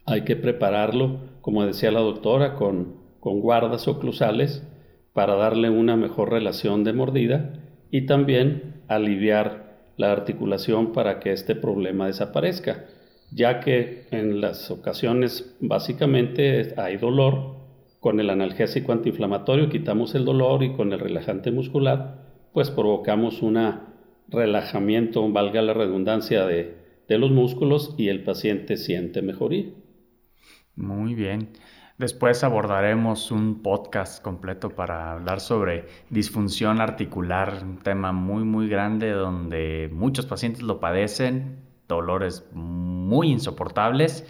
hay 0.05 0.21
que 0.21 0.37
prepararlo, 0.37 1.19
como 1.41 1.65
decía 1.65 1.91
la 1.91 1.99
doctora, 1.99 2.55
con, 2.55 2.95
con 3.19 3.41
guardas 3.41 3.89
oclusales 3.89 4.65
para 5.11 5.35
darle 5.35 5.69
una 5.69 5.97
mejor 5.97 6.31
relación 6.31 6.85
de 6.85 6.93
mordida 6.93 7.53
y 7.91 8.05
también 8.05 8.81
aliviar 8.87 9.73
la 9.97 10.13
articulación 10.13 10.93
para 10.93 11.19
que 11.19 11.33
este 11.33 11.53
problema 11.53 12.07
desaparezca 12.07 12.85
ya 13.33 13.59
que 13.59 14.07
en 14.11 14.41
las 14.41 14.69
ocasiones 14.71 15.55
básicamente 15.59 16.73
hay 16.77 16.97
dolor, 16.97 17.55
con 17.99 18.19
el 18.19 18.29
analgésico 18.29 18.91
antiinflamatorio 18.91 19.69
quitamos 19.69 20.13
el 20.13 20.25
dolor 20.25 20.61
y 20.63 20.73
con 20.73 20.91
el 20.91 20.99
relajante 20.99 21.51
muscular 21.51 22.23
pues 22.53 22.69
provocamos 22.69 23.41
un 23.41 23.59
relajamiento, 24.27 25.27
valga 25.31 25.61
la 25.61 25.73
redundancia, 25.73 26.45
de, 26.45 26.81
los 27.09 27.29
músculos 27.29 27.93
y 27.97 28.07
el 28.07 28.23
paciente 28.23 28.75
siente 28.75 29.21
mejoría. 29.21 29.65
Muy 30.75 31.13
bien. 31.13 31.49
Después 31.99 32.43
abordaremos 32.43 33.29
un 33.29 33.61
podcast 33.61 34.23
completo 34.23 34.71
para 34.71 35.11
hablar 35.11 35.39
sobre 35.39 35.85
disfunción 36.09 36.81
articular, 36.81 37.59
un 37.61 37.77
tema 37.77 38.11
muy 38.13 38.43
muy 38.43 38.67
grande 38.67 39.11
donde 39.11 39.89
muchos 39.93 40.25
pacientes 40.25 40.63
lo 40.63 40.79
padecen, 40.79 41.72
dolores 41.87 42.45
muy 42.53 43.29
insoportables 43.31 44.25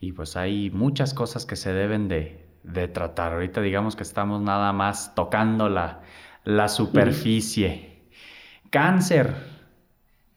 y 0.00 0.12
pues 0.12 0.36
hay 0.36 0.70
muchas 0.70 1.14
cosas 1.14 1.46
que 1.46 1.56
se 1.56 1.72
deben 1.72 2.08
de, 2.08 2.44
tratar. 2.92 3.32
Ahorita 3.32 3.60
digamos 3.60 3.96
que 3.96 4.02
estamos 4.02 4.40
nada 4.42 4.72
más 4.72 5.14
tocando 5.14 5.68
la, 5.68 6.00
la 6.44 6.68
superficie. 6.68 8.08
Cáncer. 8.70 9.56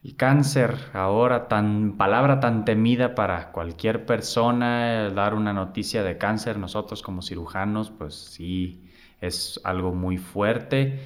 El 0.01 0.15
cáncer, 0.15 0.75
ahora 0.93 1.49
tan 1.49 1.97
palabra 1.97 2.39
tan 2.39 2.63
temida 2.63 3.15
para 3.15 3.51
cualquier 3.51 4.05
persona, 4.05 5.09
dar 5.09 5.33
una 5.33 5.51
noticia 5.51 6.03
de 6.03 6.17
cáncer, 6.17 6.57
nosotros 6.57 7.01
como 7.01 7.21
cirujanos, 7.21 7.91
pues 7.91 8.15
sí, 8.15 8.89
es 9.19 9.59
algo 9.65 9.93
muy 9.93 10.17
fuerte 10.17 10.99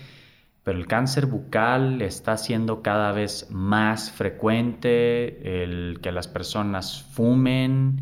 pero 0.64 0.78
el 0.78 0.88
cáncer 0.88 1.26
bucal 1.26 2.02
está 2.02 2.38
siendo 2.38 2.82
cada 2.82 3.12
vez 3.12 3.48
más 3.52 4.12
frecuente, 4.12 5.64
el 5.64 6.00
que 6.02 6.12
las 6.12 6.28
personas 6.28 7.04
fumen, 7.04 8.02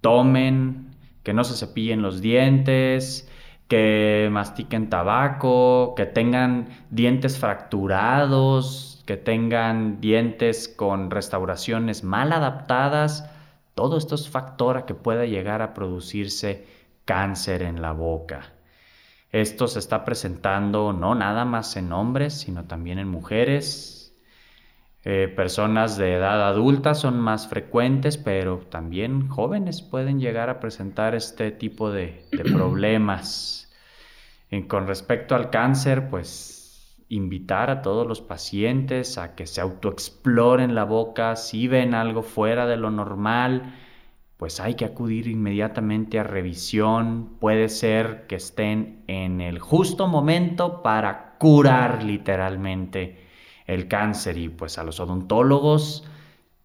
tomen, 0.00 0.96
que 1.22 1.32
no 1.32 1.44
se 1.44 1.54
cepillen 1.54 2.02
los 2.02 2.20
dientes, 2.20 3.30
que 3.68 4.28
mastiquen 4.32 4.90
tabaco, 4.90 5.94
que 5.96 6.06
tengan 6.06 6.68
dientes 6.90 7.38
fracturados, 7.38 9.02
que 9.06 9.16
tengan 9.16 10.00
dientes 10.00 10.68
con 10.68 11.10
restauraciones 11.10 12.04
mal 12.04 12.32
adaptadas. 12.32 13.30
Todo 13.74 13.96
esto 13.96 14.16
es 14.16 14.28
factor 14.28 14.76
a 14.76 14.86
que 14.86 14.94
pueda 14.94 15.24
llegar 15.24 15.62
a 15.62 15.72
producirse 15.72 16.66
cáncer 17.04 17.62
en 17.62 17.80
la 17.80 17.92
boca. 17.92 18.51
Esto 19.32 19.66
se 19.66 19.78
está 19.78 20.04
presentando 20.04 20.92
no 20.92 21.14
nada 21.14 21.46
más 21.46 21.76
en 21.76 21.90
hombres, 21.92 22.34
sino 22.34 22.64
también 22.64 22.98
en 22.98 23.08
mujeres. 23.08 24.14
Eh, 25.04 25.32
personas 25.34 25.96
de 25.96 26.14
edad 26.14 26.46
adulta 26.46 26.94
son 26.94 27.18
más 27.18 27.48
frecuentes, 27.48 28.18
pero 28.18 28.58
también 28.58 29.28
jóvenes 29.28 29.80
pueden 29.80 30.20
llegar 30.20 30.50
a 30.50 30.60
presentar 30.60 31.14
este 31.14 31.50
tipo 31.50 31.90
de, 31.90 32.26
problemas. 32.52 33.72
con 34.68 34.86
respecto 34.86 35.34
al 35.34 35.48
cáncer, 35.48 36.10
pues 36.10 36.94
invitar 37.08 37.70
a 37.70 37.80
todos 37.80 38.06
los 38.06 38.20
pacientes 38.20 39.16
a 39.16 39.34
que 39.34 39.46
se 39.46 39.62
autoexploren 39.62 40.74
la 40.74 40.84
boca 40.84 41.36
si 41.36 41.68
ven 41.68 41.94
algo 41.94 42.22
fuera 42.22 42.66
de 42.66 42.76
lo 42.76 42.90
normal 42.90 43.74
pues 44.42 44.58
hay 44.58 44.74
que 44.74 44.84
acudir 44.84 45.28
inmediatamente 45.28 46.18
a 46.18 46.24
revisión. 46.24 47.36
Puede 47.38 47.68
ser 47.68 48.26
que 48.26 48.34
estén 48.34 49.04
en 49.06 49.40
el 49.40 49.60
justo 49.60 50.08
momento 50.08 50.82
para 50.82 51.36
curar 51.38 52.02
literalmente 52.02 53.24
el 53.68 53.86
cáncer 53.86 54.38
y 54.38 54.48
pues 54.48 54.78
a 54.78 54.82
los 54.82 54.98
odontólogos 54.98 56.08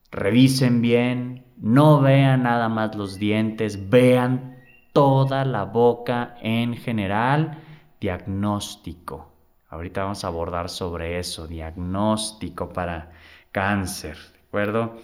revisen 0.10 0.82
bien, 0.82 1.46
no 1.58 2.02
vean 2.02 2.42
nada 2.42 2.68
más 2.68 2.96
los 2.96 3.20
dientes, 3.20 3.92
vean 3.92 4.58
toda 4.92 5.46
la 5.46 5.66
boca 5.66 6.36
en 6.42 6.78
general 6.78 7.60
diagnóstico. 8.02 9.32
Ahorita 9.70 10.02
vamos 10.02 10.24
a 10.24 10.30
abordar 10.30 10.70
sobre 10.70 11.20
eso, 11.20 11.46
diagnóstico 11.46 12.70
para 12.74 13.12
cáncer, 13.52 14.18
¿de 14.34 14.40
acuerdo? 14.48 14.98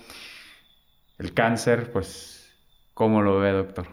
El 1.19 1.35
cáncer, 1.35 1.91
pues, 1.91 2.32
¿cómo 2.93 3.21
lo 3.21 3.39
ve, 3.39 3.51
doctor? 3.51 3.87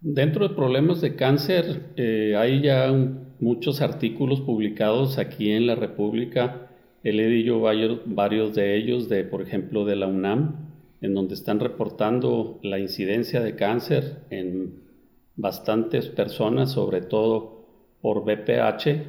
Dentro 0.00 0.48
de 0.48 0.54
problemas 0.54 1.00
de 1.00 1.14
cáncer, 1.14 1.92
eh, 1.96 2.34
hay 2.36 2.60
ya 2.60 2.92
muchos 3.38 3.80
artículos 3.80 4.40
publicados 4.40 5.18
aquí 5.18 5.50
en 5.50 5.66
la 5.66 5.74
República. 5.74 6.68
He 7.04 7.12
leído 7.12 7.60
varios, 7.60 8.54
de 8.54 8.76
ellos, 8.76 9.08
de, 9.08 9.24
por 9.24 9.42
ejemplo, 9.42 9.84
de 9.84 9.96
la 9.96 10.06
UNAM, 10.06 10.70
en 11.00 11.14
donde 11.14 11.34
están 11.34 11.60
reportando 11.60 12.58
la 12.62 12.78
incidencia 12.78 13.40
de 13.40 13.54
cáncer 13.54 14.24
en 14.30 14.82
bastantes 15.36 16.08
personas, 16.08 16.72
sobre 16.72 17.00
todo 17.00 17.66
por 18.00 18.24
BPH, 18.24 19.06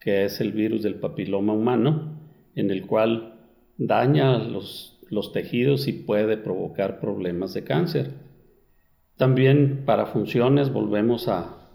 que 0.00 0.24
es 0.24 0.40
el 0.40 0.52
virus 0.52 0.82
del 0.82 0.96
papiloma 0.96 1.52
humano, 1.52 2.18
en 2.54 2.70
el 2.70 2.86
cual 2.86 3.40
daña 3.78 4.38
los, 4.38 4.98
los 5.10 5.32
tejidos 5.32 5.88
y 5.88 5.92
puede 5.92 6.36
provocar 6.36 7.00
problemas 7.00 7.54
de 7.54 7.64
cáncer. 7.64 8.25
También 9.16 9.84
para 9.86 10.06
funciones 10.06 10.72
volvemos 10.72 11.28
a, 11.28 11.70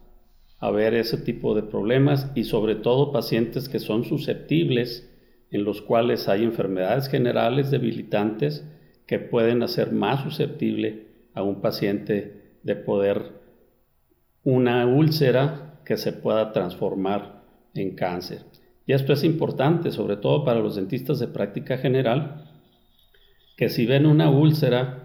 a 0.59 0.71
ver 0.71 0.93
ese 0.93 1.17
tipo 1.17 1.55
de 1.55 1.63
problemas 1.63 2.31
y 2.35 2.43
sobre 2.43 2.75
todo 2.75 3.11
pacientes 3.11 3.67
que 3.67 3.79
son 3.79 4.03
susceptibles, 4.03 5.09
en 5.49 5.63
los 5.63 5.81
cuales 5.81 6.29
hay 6.29 6.43
enfermedades 6.43 7.09
generales 7.09 7.71
debilitantes, 7.71 8.65
que 9.07 9.19
pueden 9.19 9.63
hacer 9.63 9.91
más 9.91 10.23
susceptible 10.23 11.07
a 11.33 11.43
un 11.43 11.61
paciente 11.61 12.59
de 12.63 12.75
poder 12.75 13.41
una 14.43 14.85
úlcera 14.85 15.81
que 15.85 15.97
se 15.97 16.13
pueda 16.13 16.51
transformar 16.51 17.43
en 17.73 17.95
cáncer. 17.95 18.43
Y 18.85 18.93
esto 18.93 19.13
es 19.13 19.23
importante, 19.23 19.91
sobre 19.91 20.17
todo 20.17 20.43
para 20.43 20.59
los 20.59 20.75
dentistas 20.75 21.19
de 21.19 21.27
práctica 21.27 21.77
general, 21.77 22.45
que 23.57 23.69
si 23.69 23.85
ven 23.85 24.05
una 24.05 24.29
úlcera 24.29 25.00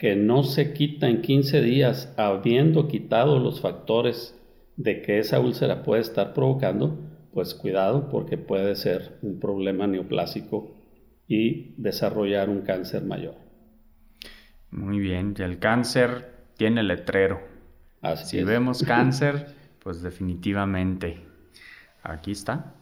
que 0.00 0.16
no 0.16 0.44
se 0.44 0.72
quita 0.72 1.08
en 1.08 1.20
15 1.20 1.60
días, 1.60 2.14
habiendo 2.16 2.88
quitado 2.88 3.38
los 3.38 3.60
factores 3.60 4.34
de 4.76 5.02
que 5.02 5.18
esa 5.18 5.40
úlcera 5.40 5.82
puede 5.82 6.00
estar 6.00 6.32
provocando, 6.32 6.98
pues 7.34 7.54
cuidado 7.54 8.08
porque 8.08 8.38
puede 8.38 8.76
ser 8.76 9.18
un 9.20 9.38
problema 9.38 9.86
neoplásico 9.86 10.74
y 11.28 11.74
desarrollar 11.76 12.48
un 12.48 12.62
cáncer 12.62 13.04
mayor. 13.04 13.34
Muy 14.70 15.00
bien, 15.00 15.34
el 15.38 15.58
cáncer 15.58 16.30
tiene 16.56 16.82
letrero. 16.82 17.42
si 18.24 18.42
vemos 18.42 18.82
cáncer, 18.86 19.48
pues 19.80 20.00
definitivamente. 20.00 21.20
Aquí 22.02 22.30
está. 22.30 22.74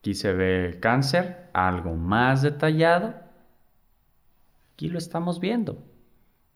Aquí 0.00 0.14
se 0.14 0.32
ve 0.32 0.78
cáncer, 0.80 1.48
algo 1.52 1.94
más 1.94 2.42
detallado. 2.42 3.23
Aquí 4.74 4.88
lo 4.88 4.98
estamos 4.98 5.40
viendo. 5.40 5.82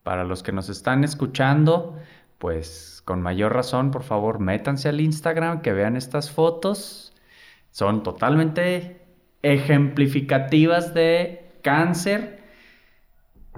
Para 0.03 0.25
los 0.25 0.43
que 0.43 0.53
nos 0.53 0.69
están 0.69 1.05
escuchando, 1.05 1.97
pues 2.39 3.03
con 3.05 3.23
mayor 3.23 3.55
razón, 3.55 3.91
por 3.91 4.03
favor, 4.03 4.39
métanse 4.39 4.89
al 4.89 5.01
Instagram, 5.01 5.63
que 5.63 5.73
vean 5.73 5.97
estas 5.97 6.31
fotos. 6.31 7.13
Son 7.71 8.03
totalmente 8.03 9.07
ejemplificativas 9.43 10.95
de 10.95 11.59
cáncer 11.63 12.39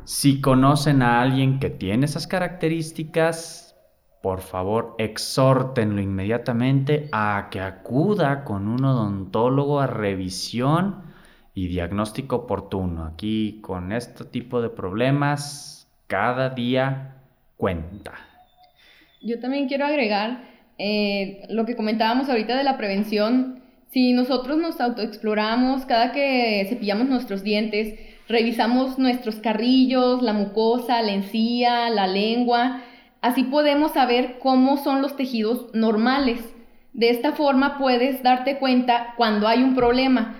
si 0.04 0.40
conocen 0.40 1.02
a 1.02 1.20
alguien 1.20 1.58
que 1.58 1.70
tiene 1.70 2.06
esas 2.06 2.26
características, 2.26 3.76
por 4.22 4.40
favor 4.40 4.94
exhórtenlo 4.98 6.00
inmediatamente 6.00 7.08
a 7.12 7.48
que 7.50 7.60
acuda 7.60 8.44
con 8.44 8.68
un 8.68 8.84
odontólogo 8.84 9.80
a 9.80 9.86
revisión 9.86 11.09
y 11.54 11.69
diagnóstico 11.69 12.37
oportuno. 12.37 13.04
Aquí 13.04 13.58
con 13.60 13.93
este 13.93 14.25
tipo 14.25 14.60
de 14.63 14.71
problemas, 14.71 15.89
cada 16.06 16.50
día 16.50 17.17
cuenta. 17.56 18.15
Yo 19.23 19.39
también 19.39 19.69
quiero 19.69 19.84
agregar 19.84 20.45
eh, 20.78 21.43
lo 21.50 21.67
que 21.67 21.76
comentábamos 21.76 22.28
ahorita 22.28 22.56
de 22.56 22.65
la 22.65 22.78
prevención. 22.78 23.60
Si 23.91 24.13
nosotros 24.13 24.58
nos 24.58 24.80
autoexploramos 24.80 25.84
cada 25.84 26.13
que 26.13 26.65
cepillamos 26.69 27.08
nuestros 27.08 27.43
dientes, 27.43 27.99
revisamos 28.28 28.99
nuestros 28.99 29.36
carrillos, 29.36 30.23
la 30.23 30.32
mucosa, 30.32 31.02
la 31.02 31.13
encía, 31.13 31.91
la 31.91 32.06
lengua. 32.06 32.82
Así 33.21 33.43
podemos 33.43 33.93
saber 33.93 34.39
cómo 34.39 34.78
son 34.78 35.02
los 35.02 35.17
tejidos 35.17 35.67
normales. 35.75 36.41
De 36.93 37.10
esta 37.10 37.32
forma 37.32 37.76
puedes 37.76 38.23
darte 38.23 38.58
cuenta 38.58 39.15
cuando 39.17 39.49
hay 39.49 39.63
un 39.63 39.75
problema. 39.75 40.36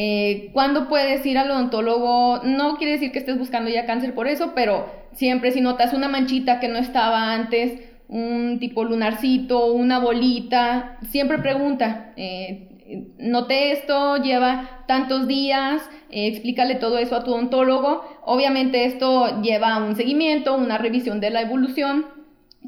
Eh, 0.00 0.50
cuando 0.52 0.86
puedes 0.86 1.26
ir 1.26 1.38
al 1.38 1.50
odontólogo, 1.50 2.42
no 2.44 2.76
quiere 2.76 2.92
decir 2.92 3.10
que 3.10 3.18
estés 3.18 3.36
buscando 3.36 3.68
ya 3.68 3.84
cáncer 3.84 4.14
por 4.14 4.28
eso, 4.28 4.52
pero 4.54 4.86
siempre 5.10 5.50
si 5.50 5.60
notas 5.60 5.92
una 5.92 6.08
manchita 6.08 6.60
que 6.60 6.68
no 6.68 6.78
estaba 6.78 7.32
antes, 7.32 7.80
un 8.06 8.60
tipo 8.60 8.84
lunarcito, 8.84 9.72
una 9.72 9.98
bolita, 9.98 10.98
siempre 11.10 11.38
pregunta. 11.38 12.12
Eh, 12.14 13.16
noté 13.18 13.72
esto, 13.72 14.18
lleva 14.18 14.84
tantos 14.86 15.26
días, 15.26 15.82
eh, 16.12 16.28
explícale 16.28 16.76
todo 16.76 16.98
eso 16.98 17.16
a 17.16 17.24
tu 17.24 17.32
odontólogo. 17.32 18.04
Obviamente 18.24 18.84
esto 18.84 19.42
lleva 19.42 19.74
a 19.74 19.84
un 19.84 19.96
seguimiento, 19.96 20.54
una 20.54 20.78
revisión 20.78 21.18
de 21.18 21.30
la 21.30 21.40
evolución. 21.40 22.06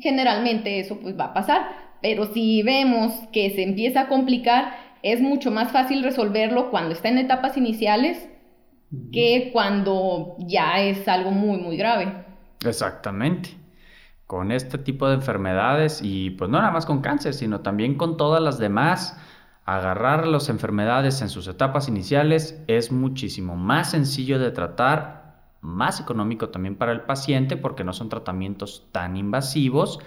Generalmente 0.01 0.81
eso 0.81 0.99
pues 0.99 1.17
va 1.17 1.27
a 1.27 1.35
pasar, 1.35 1.63
pero 2.03 2.35
si 2.35 2.65
vemos 2.65 3.13
que 3.33 3.51
se 3.51 3.63
empieza 3.63 4.01
a 4.01 4.09
complicar, 4.09 4.90
es 5.03 5.21
mucho 5.21 5.51
más 5.51 5.73
fácil 5.73 6.03
resolverlo 6.03 6.71
cuando 6.71 6.93
está 6.93 7.09
en 7.09 7.19
etapas 7.19 7.57
iniciales 7.57 8.29
que 9.13 9.51
cuando 9.53 10.37
ya 10.39 10.81
es 10.81 11.07
algo 11.07 11.31
muy, 11.31 11.59
muy 11.59 11.77
grave. 11.77 12.13
Exactamente. 12.65 13.57
Con 14.27 14.53
este 14.53 14.79
tipo 14.79 15.09
de 15.09 15.15
enfermedades 15.15 16.01
y 16.03 16.31
pues 16.31 16.51
no 16.51 16.59
nada 16.59 16.73
más 16.73 16.87
con 16.87 17.01
cáncer, 17.01 17.35
sino 17.35 17.61
también 17.61 17.97
con 17.97 18.17
todas 18.17 18.43
las 18.43 18.59
demás 18.59 19.17
agarrar 19.65 20.27
las 20.27 20.49
enfermedades 20.49 21.23
en 21.23 21.29
sus 21.29 21.47
etapas 21.47 21.89
iniciales 21.89 22.63
es 22.67 22.91
muchísimo 22.91 23.57
más 23.57 23.93
sencillo 23.93 24.39
de 24.39 24.51
tratar, 24.51 25.55
más 25.61 26.01
económico 26.01 26.49
también 26.49 26.77
para 26.77 26.93
el 26.93 27.03
paciente 27.03 27.57
porque 27.57 27.85
no 27.85 27.93
son 27.93 28.09
tratamientos 28.09 28.89
tan 28.93 29.17
invasivos 29.17 30.01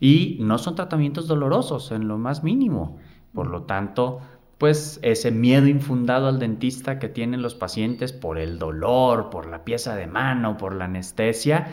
y 0.00 0.38
no 0.40 0.58
son 0.58 0.74
tratamientos 0.74 1.26
dolorosos 1.26 1.92
en 1.92 2.08
lo 2.08 2.18
más 2.18 2.42
mínimo. 2.42 2.98
Por 3.32 3.48
lo 3.48 3.62
tanto, 3.64 4.20
pues 4.58 4.98
ese 5.02 5.30
miedo 5.30 5.66
infundado 5.66 6.28
al 6.28 6.38
dentista 6.38 6.98
que 6.98 7.08
tienen 7.08 7.42
los 7.42 7.54
pacientes 7.54 8.12
por 8.12 8.38
el 8.38 8.58
dolor, 8.58 9.30
por 9.30 9.46
la 9.46 9.64
pieza 9.64 9.94
de 9.94 10.06
mano, 10.06 10.56
por 10.56 10.74
la 10.74 10.86
anestesia, 10.86 11.68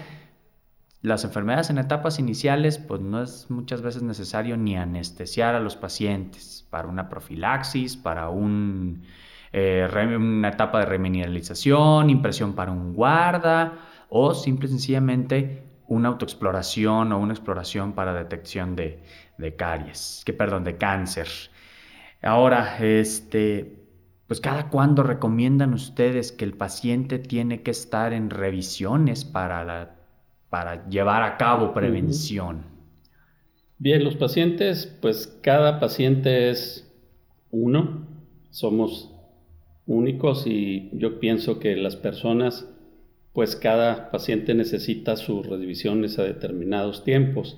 las 1.02 1.26
enfermedades 1.26 1.70
en 1.70 1.78
etapas 1.78 2.18
iniciales, 2.18 2.78
pues 2.78 3.02
no 3.02 3.22
es 3.22 3.50
muchas 3.50 3.82
veces 3.82 4.04
necesario 4.04 4.56
ni 4.58 4.78
anestesiar 4.78 5.54
a 5.54 5.60
los 5.60 5.76
pacientes 5.76 6.66
para 6.70 6.88
una 6.88 7.10
profilaxis, 7.10 7.98
para 7.98 8.30
eh, 8.32 9.88
una 10.18 10.48
etapa 10.48 10.80
de 10.80 10.86
remineralización, 10.86 12.10
impresión 12.10 12.54
para 12.54 12.72
un 12.72 12.94
guarda 12.94 13.74
o 14.10 14.34
simple 14.34 14.68
y 14.68 14.72
sencillamente 14.72 15.64
una 15.88 16.08
autoexploración 16.10 17.12
o 17.12 17.20
una 17.20 17.34
exploración 17.34 17.94
para 17.94 18.14
detección 18.14 18.76
de, 18.76 19.04
de 19.38 19.56
caries, 19.56 20.24
que 20.26 20.34
perdón, 20.34 20.64
de 20.64 20.78
cáncer. 20.78 21.28
Ahora, 22.24 22.78
este, 22.80 23.86
pues 24.28 24.42
cada 24.42 24.70
cuándo 24.70 25.04
recomiendan 25.04 25.74
ustedes 25.74 26.32
que 26.32 26.46
el 26.46 26.54
paciente 26.54 27.20
tiene 27.20 27.62
que 27.62 27.72
estar 27.72 28.14
en 28.14 28.30
revisiones 28.30 29.26
para 29.26 29.64
la 29.64 30.04
para 30.54 30.88
llevar 30.88 31.24
a 31.24 31.36
cabo 31.38 31.74
prevención? 31.74 32.66
Bien, 33.80 34.04
los 34.04 34.16
pacientes, 34.16 34.86
pues 35.02 35.26
cada 35.42 35.80
paciente 35.80 36.52
es 36.52 36.94
uno, 37.50 38.06
somos 38.52 39.12
únicos 39.88 40.46
y 40.46 40.92
yo 40.94 41.20
pienso 41.20 41.58
que 41.58 41.76
las 41.76 41.96
personas, 41.96 42.70
pues 43.34 43.56
cada 43.56 44.12
paciente 44.12 44.54
necesita 44.54 45.16
sus 45.16 45.44
revisiones 45.48 46.20
a 46.20 46.24
determinados 46.24 47.04
tiempos. 47.04 47.58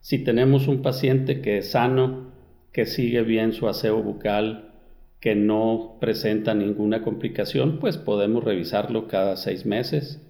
Si 0.00 0.24
tenemos 0.24 0.66
un 0.66 0.80
paciente 0.80 1.42
que 1.42 1.58
es 1.58 1.72
sano, 1.72 2.29
que 2.72 2.86
sigue 2.86 3.22
bien 3.22 3.52
su 3.52 3.68
aseo 3.68 4.02
bucal, 4.02 4.72
que 5.20 5.34
no 5.34 5.98
presenta 6.00 6.54
ninguna 6.54 7.02
complicación, 7.02 7.78
pues 7.78 7.98
podemos 7.98 8.42
revisarlo 8.42 9.06
cada 9.06 9.36
seis 9.36 9.66
meses. 9.66 10.26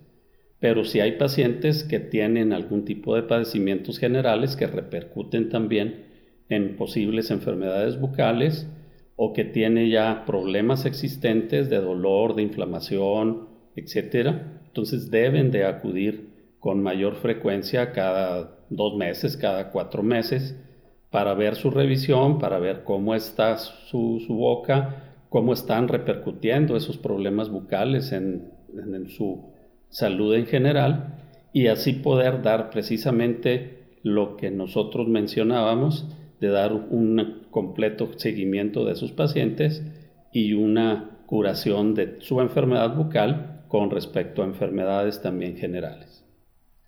Pero 0.59 0.85
si 0.85 1.01
hay 1.01 1.13
pacientes 1.13 1.85
que 1.85 2.01
tienen 2.01 2.53
algún 2.53 2.85
tipo 2.85 3.15
de 3.15 3.23
padecimientos 3.23 3.99
generales 3.99 4.57
que 4.57 4.67
repercuten 4.67 5.49
también 5.49 6.07
en 6.49 6.77
posibles 6.77 7.31
enfermedades 7.31 7.99
bucales 7.99 8.69
o 9.17 9.33
que 9.33 9.45
tiene 9.45 9.89
ya 9.89 10.25
problemas 10.27 10.85
existentes 10.85 11.71
de 11.71 11.77
dolor, 11.77 12.35
de 12.35 12.43
inflamación, 12.43 13.49
etcétera, 13.77 14.61
entonces 14.67 15.11
deben 15.11 15.51
de 15.51 15.65
acudir 15.65 16.31
con 16.59 16.83
mayor 16.83 17.17
frecuencia 17.17 17.93
cada 17.93 18.59
dos 18.69 18.97
meses, 18.97 19.37
cada 19.37 19.71
cuatro 19.71 20.03
meses, 20.03 20.57
para 21.11 21.35
ver 21.35 21.57
su 21.57 21.71
revisión, 21.71 22.39
para 22.39 22.59
ver 22.59 22.85
cómo 22.85 23.15
está 23.15 23.59
su, 23.59 24.25
boca, 24.29 25.15
cómo 25.29 25.53
están 25.53 25.89
repercutiendo 25.89 26.77
esos 26.77 26.97
problemas 26.97 27.51
bucales 27.51 28.13
en, 28.13 28.53
su 29.09 29.51
salud 29.89 30.35
en 30.35 30.47
general 30.47 31.19
y 31.53 31.67
así 31.67 31.95
poder 31.95 32.43
dar 32.43 32.71
precisamente 32.71 33.79
lo 34.03 34.37
que 34.37 34.51
nosotros 34.51 35.09
mencionábamos, 35.09 36.07
de 36.41 36.49
dar 36.49 36.73
un 36.73 37.43
completo 37.51 38.09
seguimiento 38.17 38.85
de 38.85 38.95
sus 38.95 39.13
pacientes 39.13 39.85
y 40.33 40.55
una 40.55 41.19
curación 41.27 41.95
de 41.95 42.17
su 42.21 42.41
enfermedad 42.41 42.97
bucal 42.97 43.65
con 43.69 43.91
respecto 43.91 44.43
a 44.43 44.47
enfermedades 44.47 45.21
también 45.21 45.57
generales. 45.57 46.25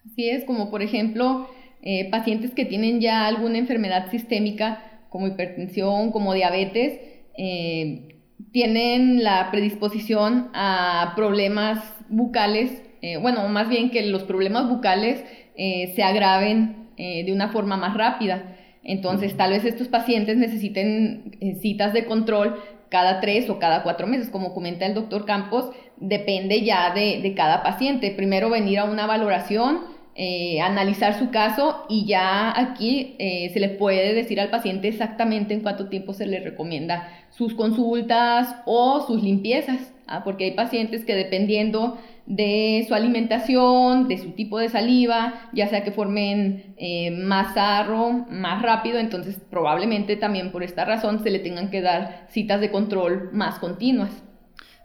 Así 0.06 0.30
es, 0.30 0.44
como 0.44 0.70
por 0.70 0.80
ejemplo 0.80 1.48
eh, 1.82 2.08
pacientes 2.10 2.54
que 2.54 2.64
tienen 2.64 3.00
ya 3.00 3.26
alguna 3.26 3.58
enfermedad 3.58 4.10
sistémica 4.10 5.02
como 5.08 5.26
hipertensión, 5.26 6.12
como 6.12 6.32
diabetes, 6.32 7.00
eh, 7.36 8.08
tienen 8.52 9.24
la 9.24 9.50
predisposición 9.50 10.50
a 10.54 11.12
problemas 11.16 11.78
bucales, 12.08 12.82
eh, 13.02 13.16
bueno, 13.16 13.48
más 13.48 13.68
bien 13.68 13.90
que 13.90 14.06
los 14.06 14.22
problemas 14.22 14.68
bucales 14.68 15.24
se 15.54 16.02
agraven 16.02 16.88
de 16.96 17.30
una 17.30 17.50
forma 17.50 17.76
más 17.76 17.94
rápida. 17.94 18.56
Entonces, 18.82 19.36
tal 19.36 19.50
vez 19.50 19.66
estos 19.66 19.88
pacientes 19.88 20.38
necesiten 20.38 21.38
citas 21.60 21.92
de 21.92 22.06
control 22.06 22.56
cada 22.88 23.20
tres 23.20 23.50
o 23.50 23.58
cada 23.58 23.82
cuatro 23.82 24.06
meses, 24.06 24.30
como 24.30 24.54
comenta 24.54 24.86
el 24.86 24.94
doctor 24.94 25.26
Campos, 25.26 25.70
depende 25.98 26.62
ya 26.62 26.94
de, 26.94 27.20
de 27.20 27.34
cada 27.34 27.62
paciente. 27.62 28.12
Primero 28.12 28.48
venir 28.48 28.78
a 28.78 28.84
una 28.84 29.06
valoración, 29.06 29.91
eh, 30.14 30.60
analizar 30.60 31.18
su 31.18 31.30
caso 31.30 31.86
y 31.88 32.04
ya 32.04 32.52
aquí 32.60 33.16
eh, 33.18 33.48
se 33.54 33.60
le 33.60 33.70
puede 33.70 34.12
decir 34.12 34.40
al 34.40 34.50
paciente 34.50 34.88
exactamente 34.88 35.54
en 35.54 35.60
cuánto 35.60 35.88
tiempo 35.88 36.12
se 36.12 36.26
le 36.26 36.40
recomienda 36.40 37.08
sus 37.30 37.54
consultas 37.54 38.56
o 38.66 39.00
sus 39.06 39.22
limpiezas, 39.22 39.94
¿ah? 40.06 40.22
porque 40.22 40.44
hay 40.44 40.50
pacientes 40.50 41.06
que 41.06 41.14
dependiendo 41.14 41.96
de 42.26 42.84
su 42.86 42.94
alimentación, 42.94 44.06
de 44.06 44.18
su 44.18 44.32
tipo 44.32 44.58
de 44.58 44.68
saliva, 44.68 45.48
ya 45.54 45.68
sea 45.68 45.82
que 45.82 45.92
formen 45.92 46.74
eh, 46.76 47.10
más 47.10 47.54
sarro, 47.54 48.12
más 48.28 48.60
rápido, 48.60 48.98
entonces 48.98 49.40
probablemente 49.50 50.16
también 50.16 50.52
por 50.52 50.62
esta 50.62 50.84
razón 50.84 51.20
se 51.22 51.30
le 51.30 51.38
tengan 51.38 51.70
que 51.70 51.80
dar 51.80 52.26
citas 52.28 52.60
de 52.60 52.70
control 52.70 53.30
más 53.32 53.58
continuas. 53.58 54.22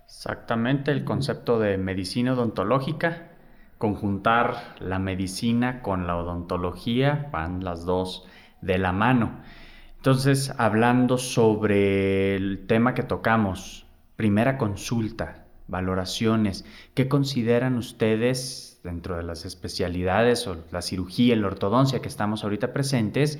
Exactamente, 0.05 0.91
el 0.91 1.03
concepto 1.03 1.59
de 1.59 1.77
medicina 1.77 2.31
odontológica 2.31 3.36
conjuntar 3.77 4.75
la 4.79 4.99
medicina 4.99 5.81
con 5.81 6.07
la 6.07 6.17
odontología, 6.17 7.29
van 7.31 7.63
las 7.63 7.85
dos 7.85 8.27
de 8.61 8.77
la 8.77 8.91
mano. 8.91 9.39
Entonces, 9.97 10.53
hablando 10.57 11.17
sobre 11.17 12.35
el 12.35 12.65
tema 12.67 12.93
que 12.93 13.03
tocamos, 13.03 13.85
primera 14.15 14.57
consulta, 14.57 15.45
valoraciones, 15.67 16.65
¿qué 16.93 17.07
consideran 17.07 17.75
ustedes 17.75 18.79
dentro 18.83 19.17
de 19.17 19.23
las 19.23 19.45
especialidades 19.45 20.47
o 20.47 20.63
la 20.71 20.81
cirugía, 20.81 21.35
la 21.35 21.47
ortodoncia 21.47 22.01
que 22.01 22.07
estamos 22.07 22.43
ahorita 22.43 22.73
presentes? 22.73 23.39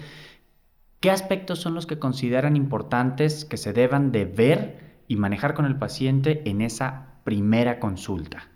¿Qué 0.99 1.11
aspectos 1.11 1.59
son 1.59 1.73
los 1.73 1.85
que 1.85 1.99
consideran 1.99 2.55
importantes 2.55 3.45
que 3.45 3.57
se 3.57 3.71
deban 3.71 4.11
de 4.11 4.25
ver 4.25 5.03
y 5.07 5.15
manejar 5.15 5.53
con 5.53 5.65
el 5.65 5.77
paciente 5.77 6.41
en 6.49 6.61
esa 6.61 7.19
primera 7.23 7.79
consulta? 7.79 8.49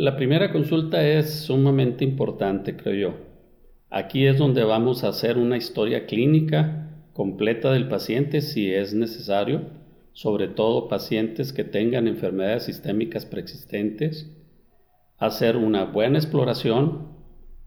La 0.00 0.16
primera 0.16 0.50
consulta 0.50 1.06
es 1.06 1.40
sumamente 1.40 2.06
importante, 2.06 2.74
creo 2.74 2.94
yo. 2.94 3.18
Aquí 3.90 4.24
es 4.24 4.38
donde 4.38 4.64
vamos 4.64 5.04
a 5.04 5.08
hacer 5.08 5.36
una 5.36 5.58
historia 5.58 6.06
clínica 6.06 7.04
completa 7.12 7.70
del 7.70 7.86
paciente 7.86 8.40
si 8.40 8.72
es 8.72 8.94
necesario, 8.94 9.60
sobre 10.14 10.48
todo 10.48 10.88
pacientes 10.88 11.52
que 11.52 11.64
tengan 11.64 12.08
enfermedades 12.08 12.62
sistémicas 12.62 13.26
preexistentes, 13.26 14.34
hacer 15.18 15.58
una 15.58 15.84
buena 15.84 16.16
exploración, 16.16 17.08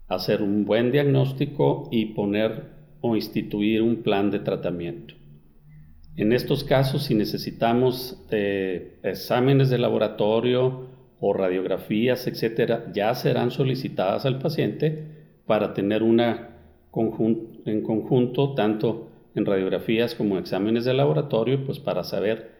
hacer 0.08 0.42
un 0.42 0.64
buen 0.64 0.90
diagnóstico 0.90 1.88
y 1.92 2.14
poner 2.14 2.64
o 3.00 3.14
instituir 3.14 3.80
un 3.80 4.02
plan 4.02 4.32
de 4.32 4.40
tratamiento. 4.40 5.14
En 6.16 6.32
estos 6.32 6.64
casos, 6.64 7.04
si 7.04 7.14
necesitamos 7.14 8.26
eh, 8.32 8.98
exámenes 9.04 9.70
de 9.70 9.78
laboratorio, 9.78 10.93
o 11.20 11.32
radiografías, 11.32 12.26
etcétera, 12.26 12.90
ya 12.92 13.14
serán 13.14 13.50
solicitadas 13.50 14.26
al 14.26 14.38
paciente 14.38 15.04
para 15.46 15.74
tener 15.74 16.02
una 16.02 16.50
en 17.64 17.82
conjunto, 17.82 18.54
tanto 18.54 19.08
en 19.34 19.46
radiografías 19.46 20.14
como 20.14 20.34
en 20.34 20.42
exámenes 20.42 20.84
de 20.84 20.94
laboratorio, 20.94 21.64
pues 21.64 21.80
para 21.80 22.04
saber 22.04 22.52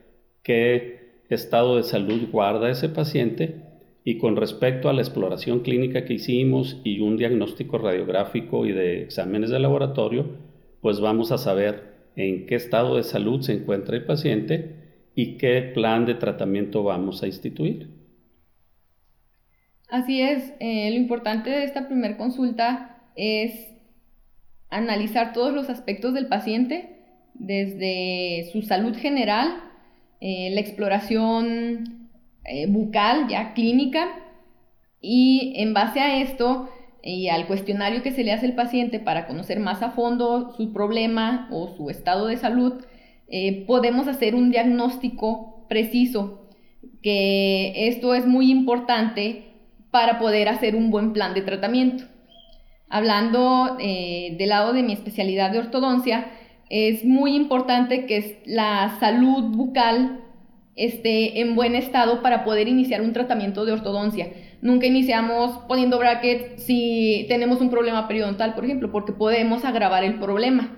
qué 0.43 1.23
estado 1.29 1.77
de 1.77 1.83
salud 1.83 2.29
guarda 2.31 2.71
ese 2.71 2.89
paciente 2.89 3.63
y 4.05 4.19
con 4.19 4.37
respecto 4.37 4.89
a 4.89 4.93
la 4.93 5.01
exploración 5.01 5.61
clínica 5.61 6.05
que 6.05 6.15
hicimos 6.15 6.81
y 6.85 7.01
un 7.01 7.17
diagnóstico 7.17 7.79
radiográfico 7.79 8.67
y 8.67 8.73
de 8.73 9.03
exámenes 9.03 9.51
de 9.51 9.59
laboratorio, 9.59 10.27
pues 10.81 11.01
vamos 11.01 11.33
a 11.33 11.39
saber 11.39 11.95
en 12.17 12.47
qué 12.47 12.57
estado 12.57 12.97
de 12.97 13.03
salud 13.03 13.41
se 13.41 13.55
encuentra 13.55 13.97
el 13.97 14.05
paciente 14.05 14.77
y 15.15 15.37
qué 15.39 15.63
plan 15.63 16.05
de 16.07 16.15
tratamiento 16.15 16.83
vamos 16.83 17.23
a 17.23 17.27
instituir. 17.27 17.89
Así 19.89 20.21
es, 20.21 20.53
eh, 20.61 20.91
lo 20.91 20.97
importante 20.97 21.51
de 21.51 21.65
esta 21.65 21.87
primera 21.87 22.17
consulta 22.17 22.99
es 23.17 23.75
analizar 24.71 25.33
todos 25.33 25.53
los 25.53 25.69
aspectos 25.69 26.15
del 26.15 26.27
paciente, 26.27 26.91
desde 27.35 28.51
su 28.53 28.63
salud 28.63 28.97
general, 28.97 29.49
eh, 30.21 30.51
la 30.53 30.61
exploración 30.61 32.09
eh, 32.45 32.67
bucal 32.67 33.29
ya 33.29 33.53
clínica 33.53 34.09
y 35.01 35.53
en 35.57 35.75
base 35.75 36.01
a 36.01 36.23
esto 36.23 36.71
y 37.03 37.29
al 37.29 37.47
cuestionario 37.47 38.03
que 38.03 38.13
se 38.13 38.25
le 38.25 38.33
hace 38.33 38.47
al 38.47 38.55
paciente 38.55 38.99
para 38.99 39.27
conocer 39.27 39.61
más 39.61 39.83
a 39.83 39.91
fondo 39.91 40.55
su 40.57 40.73
problema 40.73 41.49
o 41.53 41.69
su 41.77 41.91
estado 41.91 42.29
de 42.29 42.39
salud, 42.39 42.83
podemos 43.67 44.09
hacer 44.09 44.35
un 44.35 44.51
diagnóstico 44.51 45.67
preciso, 45.69 46.49
que 47.03 47.89
esto 47.89 48.15
es 48.15 48.27
muy 48.27 48.51
importante 48.51 49.54
para 49.95 50.19
poder 50.19 50.49
hacer 50.49 50.75
un 50.75 50.91
buen 50.91 51.13
plan 51.13 51.35
de 51.35 51.43
tratamiento. 51.43 52.03
Hablando 52.89 53.77
eh, 53.79 54.35
del 54.37 54.49
lado 54.49 54.73
de 54.73 54.83
mi 54.83 54.93
especialidad 54.93 55.53
de 55.53 55.61
ortodoncia, 55.61 56.33
es 56.69 57.05
muy 57.05 57.37
importante 57.37 58.05
que 58.05 58.43
la 58.45 58.97
salud 58.99 59.55
bucal 59.57 60.21
esté 60.75 61.41
en 61.41 61.55
buen 61.55 61.77
estado 61.77 62.23
para 62.23 62.43
poder 62.43 62.67
iniciar 62.67 63.03
un 63.03 63.13
tratamiento 63.13 63.65
de 63.65 63.71
ortodoncia. 63.71 64.33
Nunca 64.63 64.87
iniciamos 64.87 65.59
poniendo 65.69 66.01
brackets 66.01 66.65
si 66.65 67.27
tenemos 67.29 67.61
un 67.61 67.71
problema 67.71 68.09
periodontal, 68.09 68.57
por 68.57 68.65
ejemplo, 68.65 68.91
porque 68.91 69.13
podemos 69.13 69.65
agravar 69.65 70.03
el 70.03 70.19
problema. 70.19 70.77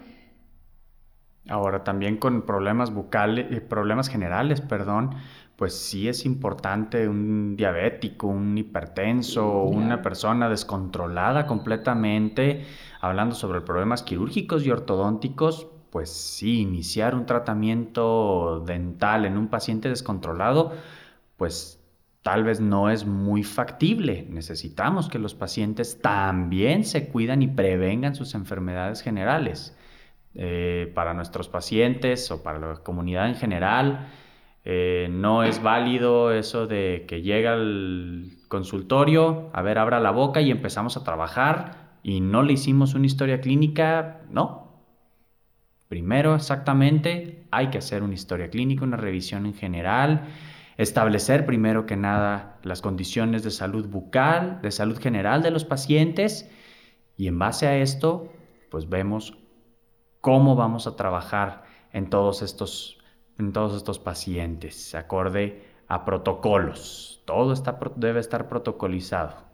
Ahora 1.48 1.84
también 1.84 2.18
con 2.18 2.44
problemas 2.44 2.92
bucales, 2.92 3.46
eh, 3.50 3.62
problemas 3.62 4.10
generales, 4.10 4.60
perdón, 4.60 5.14
pues 5.56 5.74
sí 5.74 6.08
es 6.08 6.26
importante 6.26 7.08
un 7.08 7.56
diabético, 7.56 8.26
un 8.26 8.56
hipertenso, 8.58 9.62
una 9.62 10.02
persona 10.02 10.50
descontrolada 10.50 11.46
completamente, 11.46 12.66
hablando 13.00 13.34
sobre 13.34 13.62
problemas 13.62 14.02
quirúrgicos 14.02 14.66
y 14.66 14.70
ortodónticos, 14.70 15.68
pues 15.90 16.10
sí, 16.10 16.60
iniciar 16.60 17.14
un 17.14 17.24
tratamiento 17.24 18.60
dental 18.66 19.24
en 19.24 19.38
un 19.38 19.48
paciente 19.48 19.88
descontrolado, 19.88 20.72
pues 21.38 21.82
tal 22.20 22.44
vez 22.44 22.60
no 22.60 22.90
es 22.90 23.06
muy 23.06 23.42
factible. 23.42 24.26
Necesitamos 24.28 25.08
que 25.08 25.18
los 25.18 25.34
pacientes 25.34 26.00
también 26.02 26.84
se 26.84 27.08
cuidan 27.08 27.40
y 27.40 27.48
prevengan 27.48 28.14
sus 28.14 28.34
enfermedades 28.34 29.00
generales. 29.00 29.74
Eh, 30.38 30.92
para 30.94 31.14
nuestros 31.14 31.48
pacientes 31.48 32.30
o 32.30 32.42
para 32.42 32.58
la 32.58 32.74
comunidad 32.82 33.26
en 33.28 33.36
general, 33.36 34.08
eh, 34.68 35.06
no 35.12 35.44
es 35.44 35.62
válido 35.62 36.32
eso 36.32 36.66
de 36.66 37.04
que 37.06 37.22
llega 37.22 37.52
al 37.52 38.32
consultorio, 38.48 39.48
a 39.52 39.62
ver, 39.62 39.78
abra 39.78 40.00
la 40.00 40.10
boca 40.10 40.40
y 40.40 40.50
empezamos 40.50 40.96
a 40.96 41.04
trabajar 41.04 41.98
y 42.02 42.20
no 42.20 42.42
le 42.42 42.54
hicimos 42.54 42.94
una 42.94 43.06
historia 43.06 43.40
clínica, 43.40 44.22
no. 44.28 44.82
Primero, 45.86 46.34
exactamente, 46.34 47.46
hay 47.52 47.68
que 47.68 47.78
hacer 47.78 48.02
una 48.02 48.14
historia 48.14 48.50
clínica, 48.50 48.82
una 48.82 48.96
revisión 48.96 49.46
en 49.46 49.54
general, 49.54 50.24
establecer 50.78 51.46
primero 51.46 51.86
que 51.86 51.96
nada 51.96 52.58
las 52.64 52.82
condiciones 52.82 53.44
de 53.44 53.52
salud 53.52 53.86
bucal, 53.86 54.60
de 54.62 54.72
salud 54.72 54.98
general 54.98 55.44
de 55.44 55.52
los 55.52 55.64
pacientes 55.64 56.50
y 57.16 57.28
en 57.28 57.38
base 57.38 57.68
a 57.68 57.76
esto, 57.76 58.32
pues 58.72 58.88
vemos 58.88 59.38
cómo 60.20 60.56
vamos 60.56 60.88
a 60.88 60.96
trabajar 60.96 61.62
en 61.92 62.10
todos 62.10 62.42
estos 62.42 62.98
en 63.38 63.52
todos 63.52 63.76
estos 63.76 63.98
pacientes, 63.98 64.94
acorde 64.94 65.62
a 65.88 66.04
protocolos. 66.04 67.22
Todo 67.24 67.52
está, 67.52 67.78
debe 67.96 68.20
estar 68.20 68.48
protocolizado. 68.48 69.46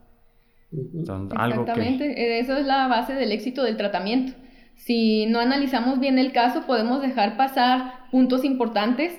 Exactamente, 0.73 2.39
eso 2.39 2.57
es 2.57 2.67
la 2.67 2.89
base 2.89 3.15
del 3.15 3.33
éxito 3.33 3.63
del 3.63 3.77
tratamiento. 3.77 4.33
Si 4.75 5.27
no 5.27 5.39
analizamos 5.39 6.01
bien 6.01 6.19
el 6.19 6.33
caso, 6.33 6.67
podemos 6.67 7.03
dejar 7.03 7.37
pasar 7.37 8.09
puntos 8.11 8.45
importantes 8.45 9.13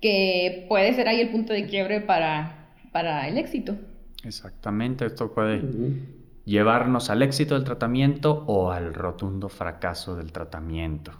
que 0.00 0.66
puede 0.68 0.94
ser 0.94 1.08
ahí 1.08 1.20
el 1.20 1.30
punto 1.30 1.52
de 1.52 1.66
quiebre 1.66 2.00
para, 2.00 2.72
para 2.92 3.28
el 3.28 3.36
éxito. 3.38 3.76
Exactamente, 4.24 5.04
esto 5.06 5.34
puede 5.34 5.62
llevarnos 6.44 7.10
al 7.10 7.22
éxito 7.22 7.54
del 7.54 7.64
tratamiento 7.64 8.44
o 8.46 8.70
al 8.70 8.94
rotundo 8.94 9.48
fracaso 9.48 10.16
del 10.16 10.32
tratamiento. 10.32 11.12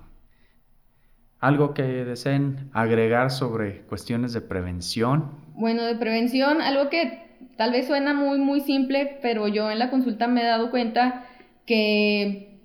¿Algo 1.40 1.72
que 1.72 1.82
deseen 1.82 2.68
agregar 2.72 3.30
sobre 3.30 3.80
cuestiones 3.82 4.34
de 4.34 4.42
prevención? 4.42 5.30
Bueno, 5.54 5.84
de 5.84 5.96
prevención, 5.96 6.60
algo 6.60 6.90
que 6.90 7.30
tal 7.56 7.72
vez 7.72 7.86
suena 7.86 8.12
muy, 8.12 8.38
muy 8.38 8.60
simple, 8.60 9.18
pero 9.22 9.48
yo 9.48 9.70
en 9.70 9.78
la 9.78 9.90
consulta 9.90 10.26
me 10.26 10.42
he 10.42 10.46
dado 10.46 10.70
cuenta 10.70 11.24
que 11.64 12.60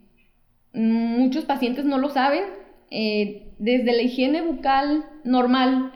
muchos 0.74 1.46
pacientes 1.46 1.86
no 1.86 1.98
lo 1.98 2.10
saben. 2.10 2.44
Eh, 2.92 3.54
desde 3.60 3.96
la 3.96 4.02
higiene 4.02 4.42
bucal 4.42 5.06
normal, 5.24 5.94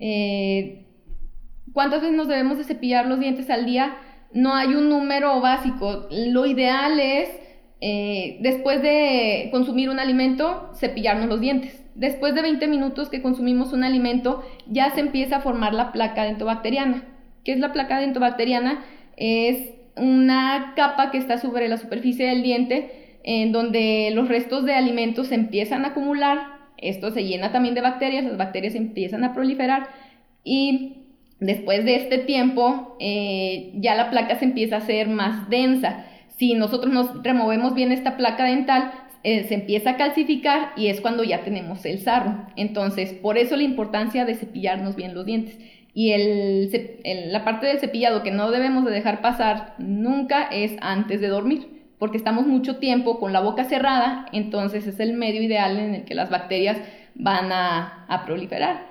eh, 0.00 0.86
¿cuántas 1.72 2.00
veces 2.00 2.16
nos 2.16 2.28
debemos 2.28 2.58
de 2.58 2.64
cepillar 2.64 3.06
los 3.06 3.18
dientes 3.18 3.50
al 3.50 3.66
día? 3.66 3.96
No 4.32 4.54
hay 4.54 4.74
un 4.74 4.88
número 4.88 5.40
básico. 5.40 6.06
Lo 6.10 6.46
ideal 6.46 7.00
es, 7.00 7.28
eh, 7.80 8.38
después 8.40 8.82
de 8.82 9.48
consumir 9.50 9.90
un 9.90 9.98
alimento, 9.98 10.70
cepillarnos 10.74 11.28
los 11.28 11.40
dientes 11.40 11.80
después 11.94 12.34
de 12.34 12.42
20 12.42 12.66
minutos 12.66 13.10
que 13.10 13.22
consumimos 13.22 13.72
un 13.72 13.84
alimento, 13.84 14.42
ya 14.66 14.90
se 14.90 15.00
empieza 15.00 15.36
a 15.36 15.40
formar 15.40 15.74
la 15.74 15.92
placa 15.92 16.24
dentobacteriana. 16.24 17.04
¿Qué 17.44 17.52
es 17.52 17.58
la 17.58 17.72
placa 17.72 17.98
dentobacteriana? 17.98 18.82
Es 19.16 19.74
una 19.96 20.72
capa 20.76 21.10
que 21.10 21.18
está 21.18 21.38
sobre 21.38 21.68
la 21.68 21.76
superficie 21.76 22.26
del 22.26 22.42
diente 22.42 23.18
en 23.22 23.52
donde 23.52 24.10
los 24.14 24.28
restos 24.28 24.64
de 24.64 24.72
alimentos 24.72 25.28
se 25.28 25.34
empiezan 25.34 25.84
a 25.84 25.88
acumular, 25.88 26.60
esto 26.78 27.10
se 27.10 27.24
llena 27.24 27.52
también 27.52 27.74
de 27.74 27.82
bacterias, 27.82 28.24
las 28.24 28.38
bacterias 28.38 28.74
empiezan 28.74 29.24
a 29.24 29.34
proliferar 29.34 29.88
y 30.42 31.04
después 31.38 31.84
de 31.84 31.96
este 31.96 32.16
tiempo 32.16 32.96
eh, 32.98 33.72
ya 33.74 33.94
la 33.94 34.08
placa 34.10 34.38
se 34.38 34.46
empieza 34.46 34.76
a 34.76 34.78
hacer 34.78 35.08
más 35.08 35.50
densa. 35.50 36.06
Si 36.40 36.54
nosotros 36.54 36.90
nos 36.90 37.22
removemos 37.22 37.74
bien 37.74 37.92
esta 37.92 38.16
placa 38.16 38.44
dental, 38.44 38.92
eh, 39.24 39.44
se 39.44 39.52
empieza 39.52 39.90
a 39.90 39.96
calcificar 39.98 40.72
y 40.74 40.86
es 40.86 41.02
cuando 41.02 41.22
ya 41.22 41.42
tenemos 41.42 41.84
el 41.84 41.98
sarro. 41.98 42.46
Entonces, 42.56 43.12
por 43.12 43.36
eso 43.36 43.56
la 43.56 43.62
importancia 43.62 44.24
de 44.24 44.36
cepillarnos 44.36 44.96
bien 44.96 45.12
los 45.12 45.26
dientes. 45.26 45.58
Y 45.92 46.12
el, 46.12 46.70
la 47.30 47.44
parte 47.44 47.66
del 47.66 47.78
cepillado 47.78 48.22
que 48.22 48.30
no 48.30 48.50
debemos 48.50 48.86
de 48.86 48.90
dejar 48.90 49.20
pasar 49.20 49.74
nunca 49.76 50.44
es 50.44 50.78
antes 50.80 51.20
de 51.20 51.28
dormir, 51.28 51.84
porque 51.98 52.16
estamos 52.16 52.46
mucho 52.46 52.78
tiempo 52.78 53.20
con 53.20 53.34
la 53.34 53.40
boca 53.40 53.64
cerrada, 53.64 54.24
entonces 54.32 54.86
es 54.86 54.98
el 54.98 55.12
medio 55.12 55.42
ideal 55.42 55.76
en 55.76 55.94
el 55.94 56.04
que 56.06 56.14
las 56.14 56.30
bacterias 56.30 56.78
van 57.14 57.52
a, 57.52 58.22
proliferar. 58.24 58.86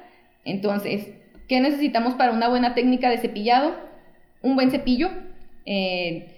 Entonces, 0.45 1.15
¿qué 1.47 1.61
necesitamos 1.61 2.13
para 2.13 2.31
una 2.31 2.47
buena 2.47 2.75
técnica 2.75 3.09
de 3.09 3.17
cepillado? 3.17 3.75
Un 4.43 4.53
buen 4.53 4.69
cepillo. 4.69 5.09
Eh, 5.65 6.35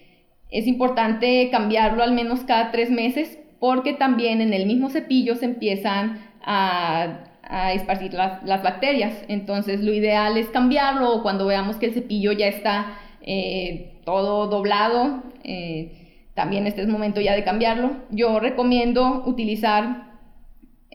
es 0.51 0.67
importante 0.67 1.49
cambiarlo 1.49 2.03
al 2.03 2.11
menos 2.11 2.41
cada 2.41 2.71
tres 2.71 2.91
meses 2.91 3.39
porque 3.59 3.93
también 3.93 4.41
en 4.41 4.53
el 4.53 4.65
mismo 4.65 4.89
cepillo 4.89 5.35
se 5.35 5.45
empiezan 5.45 6.19
a, 6.43 7.27
esparcir 7.73 8.13
las, 8.13 8.63
bacterias. 8.63 9.13
Entonces 9.27 9.81
lo 9.81 9.93
ideal 9.93 10.37
es 10.37 10.47
cambiarlo 10.47 11.21
cuando 11.21 11.45
veamos 11.45 11.75
que 11.75 11.87
el 11.87 11.93
cepillo 11.93 12.31
ya 12.31 12.47
está 12.47 12.97
eh, 13.21 13.99
todo 14.05 14.47
doblado, 14.47 15.21
eh, 15.43 16.29
también 16.33 16.65
este 16.65 16.81
es 16.81 16.87
momento 16.87 17.19
ya 17.19 17.35
de 17.35 17.43
cambiarlo. 17.43 17.91
Yo 18.09 18.39
recomiendo 18.39 19.23
utilizar 19.25 20.11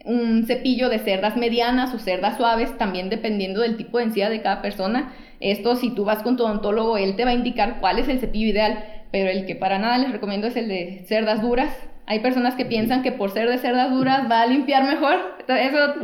un 0.07 0.47
cepillo 0.47 0.89
de 0.89 0.99
cerdas 0.99 1.37
medianas 1.37 1.93
o 1.93 1.99
cerdas 1.99 2.37
suaves, 2.37 2.77
también 2.79 3.11
dependiendo 3.11 3.61
del 3.61 3.77
tipo 3.77 3.99
de 3.99 4.05
encía 4.05 4.31
de 4.31 4.41
cada 4.41 4.63
persona. 4.63 5.13
Esto 5.41 5.77
si 5.77 5.91
tú 5.91 6.05
vas 6.05 6.23
con 6.23 6.37
tu 6.37 6.45
odontólogo, 6.45 6.97
él 6.97 7.17
te 7.17 7.25
va 7.25 7.31
a 7.31 7.35
indicar 7.35 7.81
cuál 7.81 7.99
es 7.99 8.09
el 8.09 8.19
cepillo 8.19 8.49
ideal, 8.49 8.96
pero 9.17 9.31
el 9.31 9.47
que 9.47 9.55
para 9.55 9.79
nada 9.79 9.97
les 9.97 10.13
recomiendo 10.13 10.47
es 10.47 10.57
el 10.57 10.69
de 10.69 11.03
cerdas 11.09 11.41
duras, 11.41 11.75
hay 12.05 12.19
personas 12.19 12.55
que 12.55 12.67
piensan 12.67 13.03
que 13.03 13.13
por 13.13 13.31
ser 13.31 13.49
de 13.49 13.57
cerdas 13.57 13.91
duras 13.91 14.31
va 14.31 14.43
a 14.43 14.47
limpiar 14.47 14.85
mejor. 14.85 15.39
Eso 15.49 15.95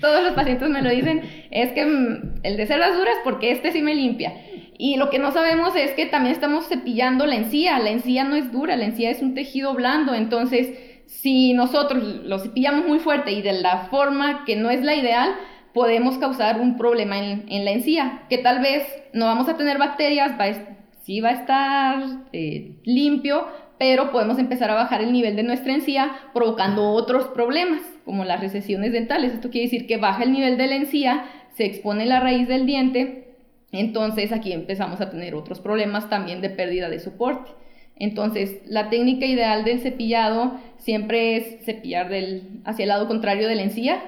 todos 0.00 0.24
los 0.24 0.32
pacientes 0.32 0.68
me 0.68 0.82
lo 0.82 0.90
dicen. 0.90 1.22
Es 1.52 1.70
que 1.70 1.86
mm, 1.86 2.40
el 2.42 2.56
de 2.56 2.66
cerdas 2.66 2.96
duras 2.96 3.14
porque 3.22 3.52
este 3.52 3.70
sí 3.70 3.82
me 3.82 3.94
limpia. 3.94 4.32
Y 4.76 4.96
lo 4.96 5.10
que 5.10 5.20
no 5.20 5.30
sabemos 5.30 5.76
es 5.76 5.92
que 5.92 6.06
también 6.06 6.34
estamos 6.34 6.66
cepillando 6.66 7.24
la 7.24 7.36
encía. 7.36 7.78
La 7.78 7.90
encía 7.90 8.24
no 8.24 8.34
es 8.34 8.50
dura, 8.50 8.74
la 8.74 8.86
encía 8.86 9.10
es 9.10 9.22
un 9.22 9.34
tejido 9.34 9.72
blando. 9.74 10.12
Entonces, 10.12 10.76
si 11.06 11.52
nosotros 11.52 12.02
lo 12.02 12.40
cepillamos 12.40 12.84
muy 12.84 12.98
fuerte 12.98 13.30
y 13.30 13.42
de 13.42 13.52
la 13.52 13.86
forma 13.92 14.44
que 14.44 14.56
no 14.56 14.70
es 14.70 14.82
la 14.82 14.96
ideal, 14.96 15.36
podemos 15.72 16.18
causar 16.18 16.60
un 16.60 16.76
problema 16.76 17.16
en, 17.16 17.64
la 17.64 17.70
encía. 17.70 18.22
Que 18.28 18.38
tal 18.38 18.58
vez 18.58 18.82
no 19.12 19.26
vamos 19.26 19.48
a 19.48 19.56
tener 19.56 19.78
bacterias, 19.78 20.32
va 20.32 20.73
sí 21.04 21.20
va 21.20 21.30
a 21.30 21.32
estar 21.32 22.02
eh, 22.32 22.76
limpio, 22.84 23.46
pero 23.78 24.10
podemos 24.10 24.38
empezar 24.38 24.70
a 24.70 24.74
bajar 24.74 25.02
el 25.02 25.12
nivel 25.12 25.36
de 25.36 25.42
nuestra 25.42 25.74
encía 25.74 26.12
provocando 26.32 26.90
otros 26.90 27.28
problemas, 27.28 27.82
como 28.04 28.24
las 28.24 28.40
recesiones 28.40 28.92
dentales. 28.92 29.34
Esto 29.34 29.50
quiere 29.50 29.66
decir 29.66 29.86
que 29.86 29.98
baja 29.98 30.22
el 30.22 30.32
nivel 30.32 30.56
de 30.56 30.66
la 30.66 30.76
encía, 30.76 31.24
se 31.54 31.66
expone 31.66 32.06
la 32.06 32.20
raíz 32.20 32.48
del 32.48 32.66
diente, 32.66 33.36
entonces 33.70 34.32
aquí 34.32 34.52
empezamos 34.52 35.00
a 35.00 35.10
tener 35.10 35.34
otros 35.34 35.60
problemas 35.60 36.08
también 36.08 36.40
de 36.40 36.50
pérdida 36.50 36.88
de 36.88 37.00
soporte. 37.00 37.50
Entonces, 37.96 38.60
la 38.66 38.90
técnica 38.90 39.26
ideal 39.26 39.64
del 39.64 39.80
cepillado 39.80 40.58
siempre 40.78 41.36
es 41.36 41.64
cepillar 41.64 42.08
del, 42.08 42.60
hacia 42.64 42.84
el 42.84 42.88
lado 42.88 43.06
contrario 43.06 43.46
de 43.46 43.54
la 43.54 43.62
encía. 43.62 44.02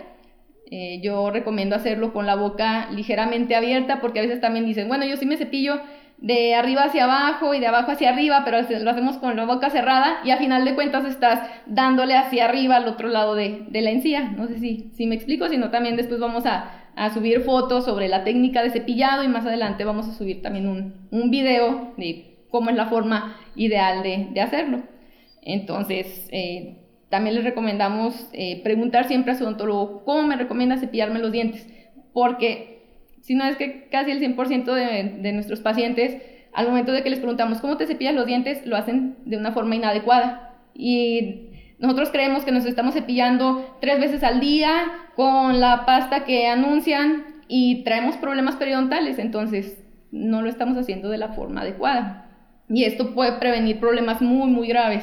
Eh, 0.70 1.00
yo 1.02 1.30
recomiendo 1.30 1.76
hacerlo 1.76 2.12
con 2.12 2.26
la 2.26 2.34
boca 2.34 2.90
ligeramente 2.90 3.54
abierta 3.54 4.00
porque 4.00 4.18
a 4.18 4.22
veces 4.22 4.40
también 4.40 4.66
dicen, 4.66 4.88
bueno, 4.88 5.04
yo 5.04 5.16
sí 5.16 5.26
me 5.26 5.36
cepillo 5.36 5.80
de 6.18 6.54
arriba 6.54 6.84
hacia 6.84 7.04
abajo 7.04 7.54
y 7.54 7.60
de 7.60 7.66
abajo 7.66 7.92
hacia 7.92 8.10
arriba, 8.10 8.42
pero 8.44 8.58
lo 8.60 8.90
hacemos 8.90 9.18
con 9.18 9.36
la 9.36 9.44
boca 9.44 9.70
cerrada 9.70 10.18
y 10.24 10.30
a 10.30 10.38
final 10.38 10.64
de 10.64 10.74
cuentas 10.74 11.04
estás 11.04 11.40
dándole 11.66 12.16
hacia 12.16 12.46
arriba 12.46 12.76
al 12.76 12.88
otro 12.88 13.08
lado 13.08 13.34
de, 13.34 13.66
la 13.70 13.90
encía. 13.90 14.30
No 14.30 14.46
sé 14.46 14.58
si, 14.58 14.90
si 14.94 15.06
me 15.06 15.14
explico, 15.14 15.48
sino 15.48 15.70
también 15.70 15.96
después 15.96 16.20
vamos 16.20 16.44
a, 16.46 16.82
subir 17.12 17.42
fotos 17.42 17.84
sobre 17.84 18.08
la 18.08 18.24
técnica 18.24 18.62
de 18.62 18.70
cepillado 18.70 19.22
y 19.22 19.28
más 19.28 19.44
adelante 19.44 19.84
vamos 19.84 20.08
a 20.08 20.14
subir 20.14 20.40
también 20.40 20.66
un, 20.66 20.94
un 21.10 21.30
video 21.30 21.92
de 21.98 22.36
cómo 22.50 22.70
es 22.70 22.76
la 22.76 22.86
forma 22.86 23.36
ideal 23.54 24.02
de, 24.02 24.40
hacerlo. 24.40 24.80
Entonces, 25.42 26.26
eh, 26.32 26.78
también 27.10 27.36
les 27.36 27.44
recomendamos 27.44 28.30
eh, 28.32 28.62
preguntar 28.62 29.06
siempre 29.06 29.32
a 29.32 29.34
su 29.34 29.44
odontólogo 29.44 30.04
cómo 30.04 30.22
me 30.22 30.36
recomienda 30.36 30.78
cepillarme 30.78 31.18
los 31.18 31.32
dientes, 31.32 31.68
porque 32.14 32.75
sino 33.26 33.44
es 33.44 33.56
que 33.56 33.88
casi 33.90 34.12
el 34.12 34.20
100% 34.20 34.72
de, 34.72 35.18
de 35.20 35.32
nuestros 35.32 35.60
pacientes, 35.60 36.16
al 36.52 36.68
momento 36.68 36.92
de 36.92 37.02
que 37.02 37.10
les 37.10 37.18
preguntamos 37.18 37.60
cómo 37.60 37.76
te 37.76 37.88
cepillas 37.88 38.14
los 38.14 38.24
dientes, 38.24 38.64
lo 38.64 38.76
hacen 38.76 39.16
de 39.24 39.36
una 39.36 39.50
forma 39.50 39.74
inadecuada. 39.74 40.54
Y 40.74 41.48
nosotros 41.80 42.10
creemos 42.10 42.44
que 42.44 42.52
nos 42.52 42.64
estamos 42.66 42.94
cepillando 42.94 43.76
tres 43.80 43.98
veces 43.98 44.22
al 44.22 44.38
día 44.38 44.84
con 45.16 45.58
la 45.58 45.84
pasta 45.84 46.24
que 46.24 46.46
anuncian 46.46 47.24
y 47.48 47.82
traemos 47.82 48.16
problemas 48.16 48.54
periodontales, 48.54 49.18
entonces 49.18 49.82
no 50.12 50.40
lo 50.40 50.48
estamos 50.48 50.78
haciendo 50.78 51.08
de 51.10 51.18
la 51.18 51.30
forma 51.30 51.62
adecuada. 51.62 52.30
Y 52.68 52.84
esto 52.84 53.12
puede 53.12 53.32
prevenir 53.40 53.80
problemas 53.80 54.22
muy, 54.22 54.48
muy 54.48 54.68
graves 54.68 55.02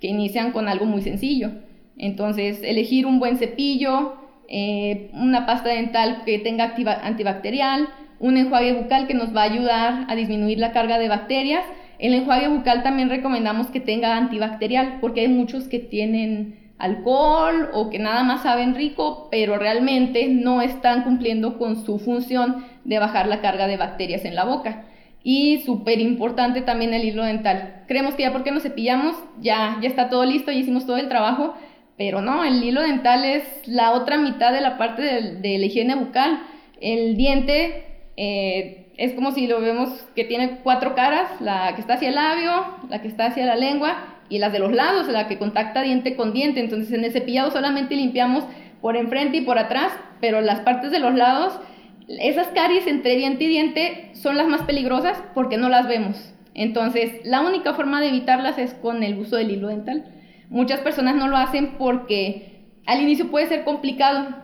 que 0.00 0.08
inician 0.08 0.50
con 0.50 0.68
algo 0.68 0.86
muy 0.86 1.02
sencillo. 1.02 1.52
Entonces, 1.96 2.62
elegir 2.64 3.06
un 3.06 3.20
buen 3.20 3.36
cepillo, 3.36 4.19
eh, 4.52 5.10
una 5.12 5.46
pasta 5.46 5.68
dental 5.68 6.22
que 6.26 6.40
tenga 6.40 6.74
antibacterial, 7.02 7.88
un 8.18 8.36
enjuague 8.36 8.72
bucal 8.72 9.06
que 9.06 9.14
nos 9.14 9.34
va 9.34 9.42
a 9.42 9.44
ayudar 9.44 10.06
a 10.08 10.16
disminuir 10.16 10.58
la 10.58 10.72
carga 10.72 10.98
de 10.98 11.08
bacterias. 11.08 11.64
El 12.00 12.14
enjuague 12.14 12.48
bucal 12.48 12.82
también 12.82 13.08
recomendamos 13.08 13.68
que 13.68 13.78
tenga 13.78 14.16
antibacterial 14.16 14.98
porque 15.00 15.20
hay 15.20 15.28
muchos 15.28 15.68
que 15.68 15.78
tienen 15.78 16.72
alcohol 16.78 17.70
o 17.72 17.90
que 17.90 18.00
nada 18.00 18.24
más 18.24 18.42
saben 18.42 18.74
rico, 18.74 19.28
pero 19.30 19.56
realmente 19.56 20.26
no 20.28 20.62
están 20.62 21.04
cumpliendo 21.04 21.56
con 21.56 21.84
su 21.84 22.00
función 22.00 22.64
de 22.84 22.98
bajar 22.98 23.28
la 23.28 23.40
carga 23.40 23.68
de 23.68 23.76
bacterias 23.76 24.24
en 24.24 24.34
la 24.34 24.44
boca. 24.44 24.86
Y 25.22 25.58
súper 25.66 26.00
importante 26.00 26.62
también 26.62 26.94
el 26.94 27.04
hilo 27.04 27.22
dental. 27.22 27.84
Creemos 27.86 28.14
que 28.14 28.22
ya 28.22 28.32
porque 28.32 28.50
nos 28.50 28.62
cepillamos, 28.62 29.14
ya, 29.40 29.78
ya 29.80 29.88
está 29.88 30.08
todo 30.08 30.24
listo, 30.24 30.50
ya 30.50 30.58
hicimos 30.58 30.86
todo 30.86 30.96
el 30.96 31.08
trabajo, 31.08 31.54
pero 32.00 32.22
no, 32.22 32.44
el 32.44 32.64
hilo 32.64 32.80
dental 32.80 33.26
es 33.26 33.44
la 33.66 33.92
otra 33.92 34.16
mitad 34.16 34.54
de 34.54 34.62
la 34.62 34.78
parte 34.78 35.02
de, 35.02 35.58
la 35.58 35.66
higiene 35.66 35.94
bucal. 35.96 36.40
El 36.80 37.14
diente 37.14 37.84
eh, 38.16 38.86
es 38.96 39.12
como 39.12 39.32
si 39.32 39.46
lo 39.46 39.60
vemos 39.60 39.90
que 40.16 40.24
tiene 40.24 40.60
cuatro 40.62 40.94
caras, 40.94 41.28
la 41.42 41.74
que 41.74 41.82
está 41.82 41.94
hacia 41.94 42.08
el 42.08 42.14
labio, 42.14 42.64
la 42.88 43.02
que 43.02 43.08
está 43.08 43.26
hacia 43.26 43.44
la 43.44 43.54
lengua 43.54 43.98
y 44.30 44.38
las 44.38 44.50
de 44.50 44.60
los 44.60 44.72
lados, 44.72 45.08
la 45.08 45.28
que 45.28 45.36
contacta 45.36 45.82
diente 45.82 46.16
con 46.16 46.32
diente. 46.32 46.60
Entonces 46.60 46.90
en 46.94 47.04
el 47.04 47.12
cepillado 47.12 47.50
solamente 47.50 47.94
limpiamos 47.94 48.44
por 48.80 48.96
enfrente 48.96 49.36
y 49.36 49.42
por 49.42 49.58
atrás, 49.58 49.92
pero 50.22 50.40
las 50.40 50.60
partes 50.60 50.90
de 50.92 51.00
los 51.00 51.14
lados, 51.14 51.60
esas 52.08 52.46
caries 52.48 52.86
entre 52.86 53.16
diente 53.16 53.44
y 53.44 53.48
diente 53.48 54.10
son 54.14 54.38
las 54.38 54.48
más 54.48 54.62
peligrosas 54.62 55.22
porque 55.34 55.58
no 55.58 55.68
las 55.68 55.86
vemos. 55.86 56.32
Entonces 56.54 57.20
la 57.24 57.42
única 57.42 57.74
forma 57.74 58.00
de 58.00 58.08
evitarlas 58.08 58.56
es 58.56 58.72
con 58.72 59.02
el 59.02 59.18
uso 59.18 59.36
del 59.36 59.50
hilo 59.50 59.68
dental 59.68 60.06
muchas 60.50 60.80
personas 60.80 61.16
no 61.16 61.28
lo 61.28 61.38
hacen 61.38 61.76
porque 61.78 62.66
al 62.84 63.00
inicio 63.00 63.30
puede 63.30 63.46
ser 63.46 63.64
complicado. 63.64 64.36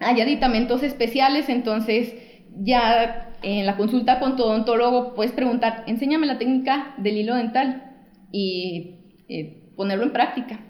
Hay 0.00 0.20
aditamentos 0.20 0.82
especiales, 0.82 1.48
entonces 1.48 2.14
ya 2.60 3.32
en 3.42 3.64
la 3.64 3.76
consulta 3.76 4.20
con 4.20 4.36
tu 4.36 4.42
odontólogo 4.42 5.14
puedes 5.14 5.32
preguntar, 5.32 5.84
enséñame 5.86 6.26
la 6.26 6.38
técnica 6.38 6.94
del 6.98 7.16
hilo 7.16 7.34
dental 7.34 7.92
y 8.32 8.96
eh, 9.28 9.62
ponerlo 9.76 10.04
en 10.04 10.12
práctica. 10.12 10.60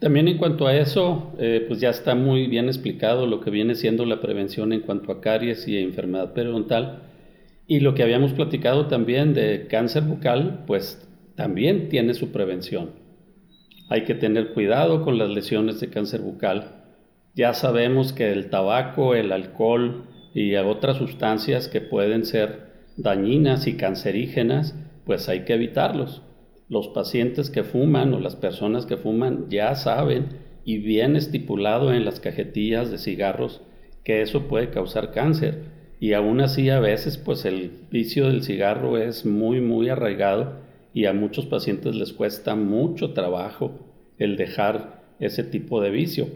También 0.00 0.28
en 0.28 0.38
cuanto 0.38 0.66
a 0.66 0.76
eso, 0.76 1.32
eh, 1.38 1.64
pues 1.66 1.80
ya 1.80 1.90
está 1.90 2.14
muy 2.14 2.46
bien 2.46 2.66
explicado 2.66 3.26
lo 3.26 3.40
que 3.40 3.50
viene 3.50 3.74
siendo 3.74 4.04
la 4.04 4.20
prevención 4.20 4.72
en 4.72 4.80
cuanto 4.80 5.12
a 5.12 5.20
caries 5.20 5.66
y 5.68 5.78
enfermedad 5.78 6.34
periodontal. 6.34 7.02
Y 7.66 7.80
lo 7.80 7.94
que 7.94 8.02
habíamos 8.02 8.34
platicado 8.34 8.86
también 8.86 9.32
de 9.32 9.66
cáncer 9.66 10.02
bucal, 10.02 10.64
pues 10.66 11.08
también 11.36 11.88
tiene 11.88 12.12
su 12.12 12.32
prevención. 12.32 13.03
Hay 13.88 14.04
que 14.04 14.14
tener 14.14 14.52
cuidado 14.54 15.02
con 15.02 15.18
las 15.18 15.30
lesiones 15.30 15.80
de 15.80 15.90
cáncer 15.90 16.20
bucal. 16.20 16.84
Ya 17.34 17.52
sabemos 17.52 18.12
que 18.12 18.32
el 18.32 18.50
tabaco, 18.50 19.14
el 19.14 19.32
alcohol 19.32 20.04
y 20.34 20.54
otras 20.56 20.96
sustancias 20.96 21.68
que 21.68 21.80
pueden 21.80 22.24
ser 22.24 22.72
dañinas 22.96 23.66
y 23.66 23.76
cancerígenas, 23.76 24.74
pues 25.04 25.28
hay 25.28 25.44
que 25.44 25.54
evitarlos 25.54 26.22
los 26.68 26.88
pacientes 26.88 27.50
que 27.50 27.62
fuman 27.62 28.14
o 28.14 28.20
las 28.20 28.36
personas 28.36 28.86
que 28.86 28.96
fuman 28.96 29.46
ya 29.50 29.74
saben 29.74 30.28
y 30.64 30.78
bien 30.78 31.14
estipulado 31.16 31.92
en 31.92 32.04
las 32.04 32.20
cajetillas 32.20 32.90
de 32.90 32.98
cigarros 32.98 33.60
que 34.02 34.22
eso 34.22 34.48
puede 34.48 34.70
causar 34.70 35.12
cáncer. 35.12 35.62
Y 36.00 36.12
aún 36.12 36.40
así 36.40 36.70
a 36.70 36.80
veces 36.80 37.18
pues 37.18 37.44
el 37.44 37.70
vicio 37.90 38.26
del 38.26 38.42
cigarro 38.42 38.98
es 38.98 39.24
muy 39.24 39.60
muy 39.60 39.88
arraigado 39.88 40.63
y 40.94 41.06
a 41.06 41.12
muchos 41.12 41.44
pacientes 41.46 41.96
les 41.96 42.12
cuesta 42.12 42.54
mucho 42.54 43.12
trabajo 43.12 43.72
el 44.16 44.36
dejar 44.36 45.02
ese 45.18 45.42
tipo 45.42 45.80
de 45.80 45.90
vicio. 45.90 46.28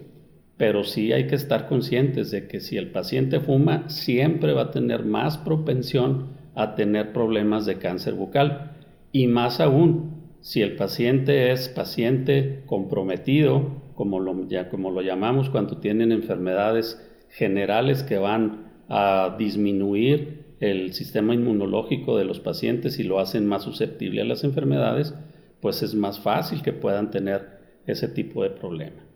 Pero 0.57 0.83
sí 0.83 1.13
hay 1.13 1.29
que 1.29 1.37
estar 1.37 1.69
conscientes 1.69 2.33
de 2.33 2.49
que 2.49 2.59
si 2.59 2.77
el 2.77 2.91
paciente 2.91 3.39
fuma 3.39 3.89
siempre 3.89 4.53
va 4.53 4.63
a 4.63 4.71
tener 4.73 5.05
más 5.05 5.39
propensión 5.39 6.37
a 6.57 6.75
tener 6.75 7.13
problemas 7.13 7.67
de 7.67 7.79
cáncer 7.79 8.15
bucal. 8.15 8.73
Y 9.13 9.29
más 9.29 9.61
aún, 9.61 10.25
si 10.41 10.61
el 10.61 10.75
paciente 10.75 11.53
es 11.53 11.69
paciente 11.69 12.65
comprometido, 12.67 13.81
como 13.95 14.19
lo, 14.19 14.49
ya, 14.49 14.69
como 14.69 14.91
lo 14.91 15.03
llamamos 15.03 15.51
cuando 15.51 15.79
tienen 15.79 16.11
enfermedades 16.11 17.09
generales 17.31 18.03
que 18.03 18.19
van 18.19 18.73
a 18.89 19.37
disminuir 19.39 20.38
el 20.61 20.93
sistema 20.93 21.35
inmunológico 21.35 22.17
de 22.17 22.25
los 22.25 22.41
pacientes 22.41 22.99
y 22.99 23.05
lo 23.05 23.21
hacen 23.21 23.47
más 23.47 23.63
susceptible 23.63 24.23
a 24.23 24.25
las 24.25 24.45
enfermedades, 24.45 25.15
pues 25.61 25.83
es 25.83 25.95
más 25.95 26.19
fácil 26.21 26.63
que 26.63 26.73
puedan 26.73 27.11
tener 27.11 27.59
ese 27.87 28.09
tipo 28.09 28.43
de 28.43 28.51
problema. 28.51 29.09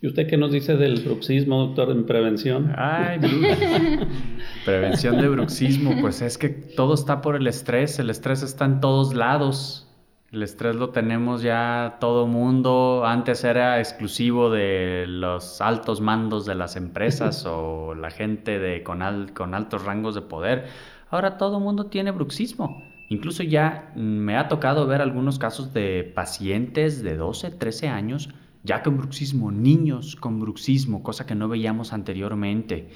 ¿Y 0.00 0.06
usted 0.06 0.28
qué 0.28 0.36
nos 0.36 0.52
dice 0.52 0.76
del 0.76 1.00
bruxismo, 1.00 1.58
doctor, 1.66 1.90
en 1.90 2.06
prevención? 2.06 2.72
Ay, 2.76 3.18
prevención 4.64 5.20
de 5.20 5.28
bruxismo, 5.28 5.96
pues 6.00 6.22
es 6.22 6.38
que 6.38 6.50
todo 6.50 6.94
está 6.94 7.20
por 7.20 7.34
el 7.34 7.46
estrés, 7.48 7.98
el 7.98 8.10
estrés 8.10 8.42
está 8.44 8.64
en 8.64 8.80
todos 8.80 9.14
lados. 9.14 9.87
El 10.30 10.42
estrés 10.42 10.76
lo 10.76 10.90
tenemos 10.90 11.40
ya 11.40 11.96
todo 12.00 12.26
mundo. 12.26 13.04
Antes 13.06 13.44
era 13.44 13.78
exclusivo 13.78 14.50
de 14.50 15.06
los 15.08 15.62
altos 15.62 16.02
mandos 16.02 16.44
de 16.44 16.54
las 16.54 16.76
empresas 16.76 17.46
o 17.48 17.94
la 17.94 18.10
gente 18.10 18.58
de, 18.58 18.82
con, 18.82 19.28
con 19.34 19.54
altos 19.54 19.84
rangos 19.84 20.14
de 20.14 20.20
poder. 20.20 20.66
Ahora 21.10 21.38
todo 21.38 21.60
mundo 21.60 21.86
tiene 21.86 22.10
bruxismo. 22.10 22.82
Incluso 23.08 23.42
ya 23.42 23.90
me 23.96 24.36
ha 24.36 24.48
tocado 24.48 24.86
ver 24.86 25.00
algunos 25.00 25.38
casos 25.38 25.72
de 25.72 26.04
pacientes 26.14 27.02
de 27.02 27.16
12, 27.16 27.52
13 27.52 27.88
años 27.88 28.28
ya 28.64 28.82
con 28.82 28.98
bruxismo, 28.98 29.50
niños 29.50 30.14
con 30.14 30.40
bruxismo, 30.40 31.02
cosa 31.02 31.24
que 31.24 31.34
no 31.34 31.48
veíamos 31.48 31.94
anteriormente. 31.94 32.90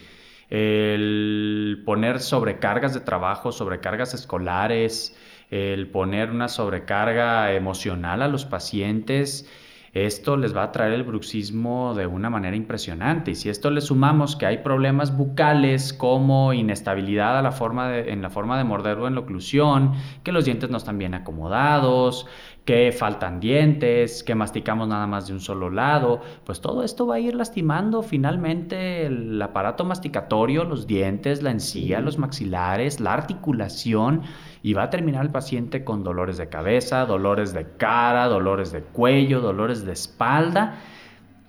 El 0.51 1.83
poner 1.87 2.21
sobrecargas 2.21 2.92
de 2.92 3.01
trabajo, 3.01 3.53
sobrecargas 3.53 4.12
escolares, 4.12 5.16
el 5.52 5.86
poner 5.88 6.30
una 6.30 6.48
sobrecarga 6.48 7.52
emocional 7.52 8.22
a 8.22 8.28
los 8.28 8.46
pacientes, 8.46 9.46
esto 9.92 10.38
les 10.38 10.56
va 10.56 10.62
a 10.62 10.72
traer 10.72 10.94
el 10.94 11.02
bruxismo 11.02 11.92
de 11.94 12.06
una 12.06 12.30
manera 12.30 12.56
impresionante. 12.56 13.32
Y 13.32 13.34
si 13.34 13.50
esto 13.50 13.70
le 13.70 13.82
sumamos 13.82 14.34
que 14.34 14.46
hay 14.46 14.58
problemas 14.58 15.14
bucales 15.14 15.92
como 15.92 16.54
inestabilidad 16.54 17.38
a 17.38 17.42
la 17.42 17.52
forma 17.52 17.98
en 17.98 18.22
la 18.22 18.30
forma 18.30 18.56
de 18.56 18.64
morder 18.64 18.96
o 18.98 19.06
en 19.06 19.14
la 19.14 19.20
oclusión, 19.20 19.92
que 20.22 20.32
los 20.32 20.46
dientes 20.46 20.70
no 20.70 20.78
están 20.78 20.96
bien 20.96 21.12
acomodados, 21.12 22.26
que 22.64 22.90
faltan 22.90 23.38
dientes, 23.38 24.22
que 24.22 24.34
masticamos 24.34 24.88
nada 24.88 25.06
más 25.06 25.26
de 25.26 25.34
un 25.34 25.40
solo 25.40 25.68
lado, 25.68 26.22
pues 26.44 26.62
todo 26.62 26.84
esto 26.84 27.06
va 27.06 27.16
a 27.16 27.20
ir 27.20 27.34
lastimando 27.34 28.02
finalmente 28.02 29.04
el 29.04 29.42
aparato 29.42 29.84
masticatorio, 29.84 30.64
los 30.64 30.86
dientes, 30.86 31.42
la 31.42 31.50
encía, 31.50 32.00
los 32.00 32.16
maxilares, 32.16 32.98
la 32.98 33.12
articulación 33.12 34.22
y 34.62 34.75
va 34.75 34.85
a 34.85 34.90
terminar 34.90 35.25
el 35.25 35.31
paciente 35.31 35.85
con 35.85 36.05
dolores 36.05 36.38
de 36.38 36.48
cabeza, 36.48 37.05
dolores 37.05 37.53
de 37.53 37.66
cara, 37.77 38.29
dolores 38.29 38.72
de 38.72 38.83
cuello, 38.83 39.40
dolores 39.40 39.85
de 39.85 39.92
espalda 39.92 40.79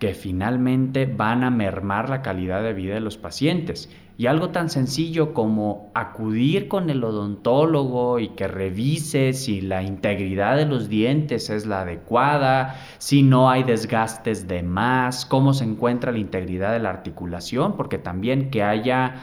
que 0.04 0.14
finalmente 0.14 1.06
van 1.06 1.46
a 1.46 1.50
mermar 1.50 2.10
la 2.10 2.22
calidad 2.22 2.62
de 2.62 2.74
vida 2.74 2.96
de 2.96 3.00
los 3.00 3.18
pacientes. 3.18 3.90
Y 4.18 4.26
algo 4.26 4.50
tan 4.50 4.70
sencillo 4.70 5.34
como 5.34 5.92
acudir 5.96 6.68
con 6.68 6.90
el 6.90 7.04
odontólogo 7.06 8.20
y 8.20 8.28
que 8.30 8.50
revise 8.50 9.32
si 9.32 9.62
la 9.62 9.82
integridad 9.82 10.58
de 10.58 10.66
los 10.66 10.90
dientes 10.90 11.50
es 11.50 11.66
la 11.66 11.84
adecuada, 11.84 12.76
si 12.98 13.24
no 13.24 13.50
hay 13.50 13.64
desgastes 13.64 14.46
de 14.48 14.62
más, 14.62 15.26
cómo 15.26 15.54
se 15.54 15.64
encuentra 15.64 16.12
la 16.12 16.20
integridad 16.20 16.74
de 16.74 16.80
la 16.80 16.90
articulación, 16.90 17.78
porque 17.78 17.98
también 17.98 18.52
que 18.52 18.62
haya 18.62 19.16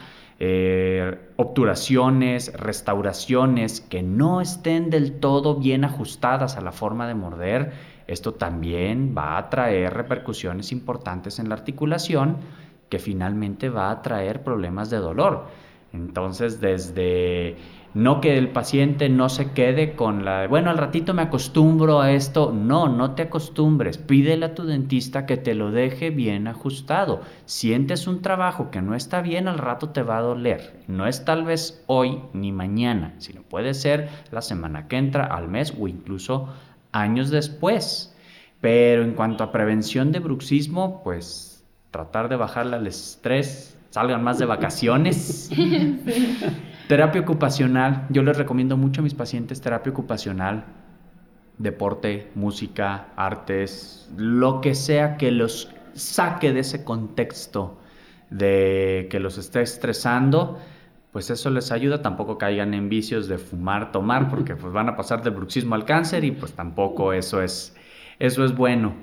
eh, 0.43 1.19
obturaciones, 1.35 2.51
restauraciones 2.53 3.79
que 3.79 4.01
no 4.01 4.41
estén 4.41 4.89
del 4.89 5.19
todo 5.19 5.57
bien 5.57 5.85
ajustadas 5.85 6.57
a 6.57 6.61
la 6.61 6.71
forma 6.71 7.07
de 7.07 7.13
morder, 7.13 7.73
esto 8.07 8.33
también 8.33 9.13
va 9.15 9.37
a 9.37 9.51
traer 9.51 9.93
repercusiones 9.93 10.71
importantes 10.71 11.37
en 11.37 11.47
la 11.47 11.53
articulación 11.53 12.37
que 12.89 12.97
finalmente 12.97 13.69
va 13.69 13.91
a 13.91 14.01
traer 14.01 14.41
problemas 14.41 14.89
de 14.89 14.97
dolor. 14.97 15.45
Entonces, 15.93 16.59
desde 16.59 17.57
no 17.93 18.21
que 18.21 18.37
el 18.37 18.49
paciente 18.49 19.09
no 19.09 19.27
se 19.27 19.51
quede 19.51 19.95
con 19.95 20.23
la, 20.23 20.47
bueno, 20.47 20.69
al 20.69 20.77
ratito 20.77 21.13
me 21.13 21.23
acostumbro 21.23 21.99
a 21.99 22.11
esto. 22.11 22.53
No, 22.53 22.87
no 22.87 23.15
te 23.15 23.23
acostumbres. 23.23 23.97
Pídele 23.97 24.45
a 24.45 24.55
tu 24.55 24.63
dentista 24.63 25.25
que 25.25 25.37
te 25.37 25.55
lo 25.55 25.71
deje 25.71 26.09
bien 26.09 26.47
ajustado. 26.47 27.21
Sientes 27.45 28.07
un 28.07 28.21
trabajo 28.21 28.71
que 28.71 28.81
no 28.81 28.95
está 28.95 29.21
bien, 29.21 29.47
al 29.47 29.57
rato 29.57 29.89
te 29.89 30.03
va 30.03 30.19
a 30.19 30.21
doler. 30.21 30.79
No 30.87 31.05
es 31.05 31.25
tal 31.25 31.43
vez 31.43 31.83
hoy 31.87 32.19
ni 32.33 32.51
mañana, 32.51 33.13
sino 33.17 33.41
puede 33.41 33.73
ser 33.73 34.09
la 34.31 34.41
semana 34.41 34.87
que 34.87 34.97
entra, 34.97 35.25
al 35.25 35.49
mes 35.49 35.73
o 35.77 35.87
incluso 35.87 36.47
años 36.93 37.29
después. 37.29 38.15
Pero 38.61 39.03
en 39.03 39.15
cuanto 39.15 39.43
a 39.43 39.51
prevención 39.51 40.11
de 40.11 40.19
bruxismo, 40.19 41.01
pues 41.03 41.65
tratar 41.89 42.29
de 42.29 42.37
bajarle 42.37 42.77
al 42.77 42.87
estrés, 42.87 43.77
salgan 43.89 44.23
más 44.23 44.39
de 44.39 44.45
vacaciones. 44.45 45.49
Terapia 46.91 47.21
ocupacional, 47.21 48.05
yo 48.09 48.21
les 48.21 48.37
recomiendo 48.37 48.75
mucho 48.75 48.99
a 48.99 49.03
mis 49.05 49.13
pacientes 49.13 49.61
terapia 49.61 49.93
ocupacional, 49.93 50.65
deporte, 51.57 52.29
música, 52.35 53.13
artes, 53.15 54.11
lo 54.17 54.59
que 54.59 54.75
sea 54.75 55.15
que 55.15 55.31
los 55.31 55.71
saque 55.93 56.51
de 56.51 56.59
ese 56.59 56.83
contexto 56.83 57.79
de 58.29 59.07
que 59.09 59.21
los 59.21 59.37
esté 59.37 59.61
estresando, 59.61 60.59
pues 61.13 61.29
eso 61.29 61.49
les 61.49 61.71
ayuda, 61.71 62.01
tampoco 62.01 62.37
caigan 62.37 62.73
en 62.73 62.89
vicios 62.89 63.29
de 63.29 63.37
fumar, 63.37 63.93
tomar, 63.93 64.29
porque 64.29 64.57
pues 64.57 64.73
van 64.73 64.89
a 64.89 64.97
pasar 64.97 65.23
del 65.23 65.35
bruxismo 65.35 65.75
al 65.75 65.85
cáncer 65.85 66.25
y 66.25 66.31
pues 66.31 66.51
tampoco 66.51 67.13
eso 67.13 67.41
es, 67.41 67.73
eso 68.19 68.43
es 68.43 68.53
bueno. 68.53 68.95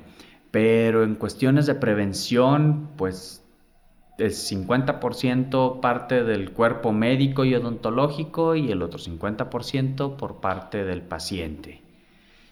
Pero 0.50 1.04
en 1.04 1.14
cuestiones 1.14 1.64
de 1.64 1.74
prevención, 1.74 2.90
pues 2.98 3.47
el 4.18 4.32
50% 4.32 5.80
parte 5.80 6.24
del 6.24 6.50
cuerpo 6.50 6.92
médico 6.92 7.44
y 7.44 7.54
odontológico 7.54 8.56
y 8.56 8.70
el 8.70 8.82
otro 8.82 8.98
50% 8.98 10.16
por 10.16 10.40
parte 10.40 10.84
del 10.84 11.02
paciente. 11.02 11.80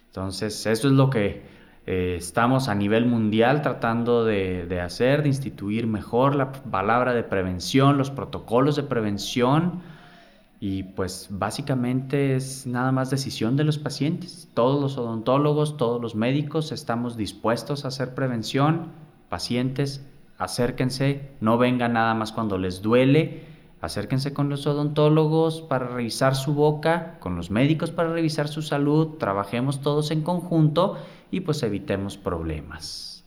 Entonces, 0.07 0.65
eso 0.67 0.87
es 0.87 0.95
lo 0.95 1.11
que 1.11 1.43
eh, 1.87 2.15
estamos 2.19 2.69
a 2.69 2.75
nivel 2.75 3.07
mundial 3.07 3.63
tratando 3.63 4.25
de, 4.25 4.67
de, 4.67 4.81
hacer, 4.81 5.23
de 5.23 5.29
instituir 5.29 5.87
mejor 5.87 6.37
la 6.37 6.53
palabra 6.53 7.15
de 7.15 7.25
prevención, 7.25 7.99
los 7.99 8.11
protocolos 8.11 8.77
de 8.77 8.85
prevención 8.85 9.83
y 10.59 10.85
pues 10.85 11.29
básicamente 11.31 12.35
es 12.35 12.67
nada 12.67 12.93
más 12.93 13.11
decisión 13.11 13.57
de 13.57 13.65
los 13.65 13.79
pacientes. 13.79 14.49
Todos 14.55 14.81
los 14.81 14.97
odontólogos, 14.97 15.77
todos 15.77 16.01
los 16.01 16.15
médicos 16.15 16.73
estamos 16.73 17.17
dispuestos 17.17 17.85
a 17.85 17.89
hacer 17.89 18.15
prevención. 18.15 18.93
Pacientes, 19.29 20.07
acérquense, 20.39 21.23
no 21.41 21.59
vengan 21.59 21.95
nada 21.95 22.15
más 22.15 22.33
cuando 22.33 22.59
les 22.59 22.83
duele. 22.83 23.43
acérquense 23.81 24.33
con 24.33 24.49
los 24.49 24.67
odontólogos 24.67 25.63
para 25.63 25.87
revisar 25.87 26.35
su 26.35 26.55
boca, 26.55 27.19
con 27.21 27.37
los 27.37 27.51
médicos 27.51 27.91
para 27.91 28.13
revisar 28.13 28.49
su 28.49 28.63
salud, 28.63 29.19
trabajemos 29.19 29.81
todos 29.81 30.11
en 30.11 30.23
conjunto 30.23 30.99
y 31.31 31.41
pues 31.41 31.63
evitemos 31.63 32.17
problemas. 32.17 33.25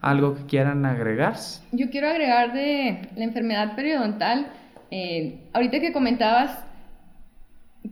¿Algo 0.00 0.34
que 0.34 0.44
quieran 0.44 0.86
agregar? 0.86 1.34
Yo 1.72 1.90
quiero 1.90 2.08
agregar 2.08 2.52
de 2.52 3.08
la 3.16 3.24
enfermedad 3.24 3.74
periodontal. 3.74 4.48
Eh, 4.90 5.40
ahorita 5.52 5.80
que 5.80 5.92
comentabas 5.92 6.64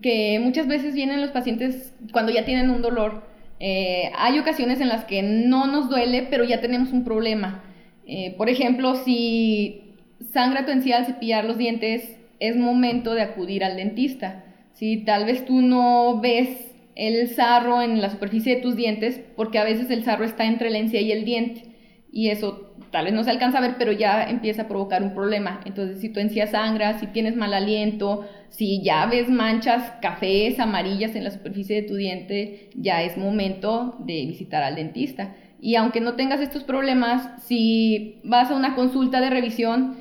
que 0.01 0.39
muchas 0.41 0.67
veces 0.67 0.95
vienen 0.95 1.21
los 1.21 1.31
pacientes 1.31 1.95
cuando 2.13 2.33
ya 2.33 2.45
tienen 2.45 2.71
un 2.71 2.83
dolor. 2.83 3.23
Eh, 3.61 4.11
hay 4.17 4.39
ocasiones 4.39 4.81
en 4.81 4.89
las 4.89 5.05
que 5.05 5.23
no 5.23 5.67
nos 5.67 5.89
duele, 5.89 6.27
pero 6.31 6.45
ya 6.45 6.61
tenemos 6.61 6.93
un 6.93 7.05
problema. 7.05 7.63
Eh, 8.07 8.35
por 8.37 8.49
ejemplo, 8.49 8.97
si 8.97 9.97
sangra 10.33 10.65
tu 10.65 10.73
encía 10.73 10.99
al 10.99 11.07
cepillar 11.07 11.45
los 11.45 11.59
dientes, 11.59 12.17
es 12.41 12.57
momento 12.57 13.15
de 13.15 13.23
acudir 13.23 13.65
al 13.65 13.77
dentista. 13.77 14.45
Si 14.73 14.99
tal 14.99 15.25
vez 15.25 15.45
tú 15.45 15.63
no 15.63 16.21
ves 16.21 16.75
el 16.95 17.29
sarro 17.29 17.83
en 17.83 18.01
la 18.01 18.11
superficie 18.11 18.57
de 18.57 18.63
tus 18.63 18.77
dientes, 18.77 19.21
porque 19.37 19.59
a 19.59 19.65
veces 19.65 19.91
el 19.91 20.05
sarro 20.05 20.25
está 20.25 20.45
entre 20.45 20.71
la 20.71 20.79
encía 20.79 21.01
y 21.01 21.13
el 21.13 21.25
diente, 21.25 21.63
y 22.11 22.29
eso 22.29 22.75
tal 22.91 23.07
vez 23.07 23.15
no 23.15 23.25
se 23.25 23.31
alcanza 23.31 23.59
a 23.59 23.63
ver, 23.63 23.77
pero 23.79 23.91
ya 23.91 24.29
empieza 24.29 24.63
a 24.63 24.69
provocar 24.69 25.03
un 25.03 25.15
problema. 25.15 25.61
Entonces, 25.65 26.01
si 26.01 26.11
tu 26.11 26.21
encía 26.21 26.47
sangra, 26.47 27.01
si 27.01 27.07
tienes 27.07 27.37
mal 27.37 27.55
aliento, 27.55 28.29
si 28.51 28.83
ya 28.83 29.07
ves 29.07 29.31
manchas 29.31 29.93
cafés, 30.03 30.61
amarillas 30.61 31.17
en 31.17 31.25
la 31.25 31.31
superficie 31.31 31.81
de 31.81 31.89
tu 31.89 31.97
diente, 31.97 32.69
ya 32.75 33.03
es 33.03 33.17
momento 33.17 33.97
de 34.01 34.27
visitar 34.27 34.63
al 34.63 34.77
dentista. 34.77 35.35
Y 35.65 35.77
aunque 35.77 36.01
no 36.01 36.15
tengas 36.15 36.41
estos 36.41 36.65
problemas, 36.65 37.41
si 37.45 38.21
vas 38.25 38.51
a 38.51 38.57
una 38.57 38.75
consulta 38.75 39.21
de 39.21 39.31
revisión, 39.31 39.95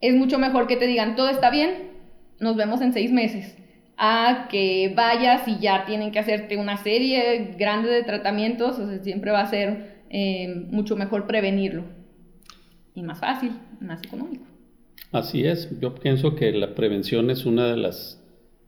es 0.00 0.12
mucho 0.16 0.40
mejor 0.40 0.66
que 0.66 0.74
te 0.74 0.88
digan, 0.88 1.14
todo 1.14 1.28
está 1.28 1.50
bien, 1.50 1.92
nos 2.40 2.56
vemos 2.56 2.80
en 2.80 2.92
seis 2.92 3.12
meses, 3.12 3.56
a 3.96 4.48
que 4.50 4.92
vayas 4.96 5.46
y 5.46 5.60
ya 5.60 5.84
tienen 5.86 6.10
que 6.10 6.18
hacerte 6.18 6.56
una 6.56 6.78
serie 6.78 7.54
grande 7.56 7.88
de 7.90 8.02
tratamientos, 8.02 8.76
o 8.80 9.04
siempre 9.04 9.30
va 9.30 9.42
a 9.42 9.46
ser 9.46 10.02
eh, 10.10 10.66
mucho 10.68 10.96
mejor 10.96 11.28
prevenirlo. 11.28 11.84
Y 12.92 13.02
más 13.02 13.20
fácil, 13.20 13.52
más 13.80 14.02
económico. 14.02 14.46
Así 15.12 15.44
es, 15.44 15.78
yo 15.78 15.94
pienso 15.94 16.34
que 16.34 16.50
la 16.50 16.74
prevención 16.74 17.30
es 17.30 17.46
una 17.46 17.68
de 17.68 17.76
las 17.76 18.20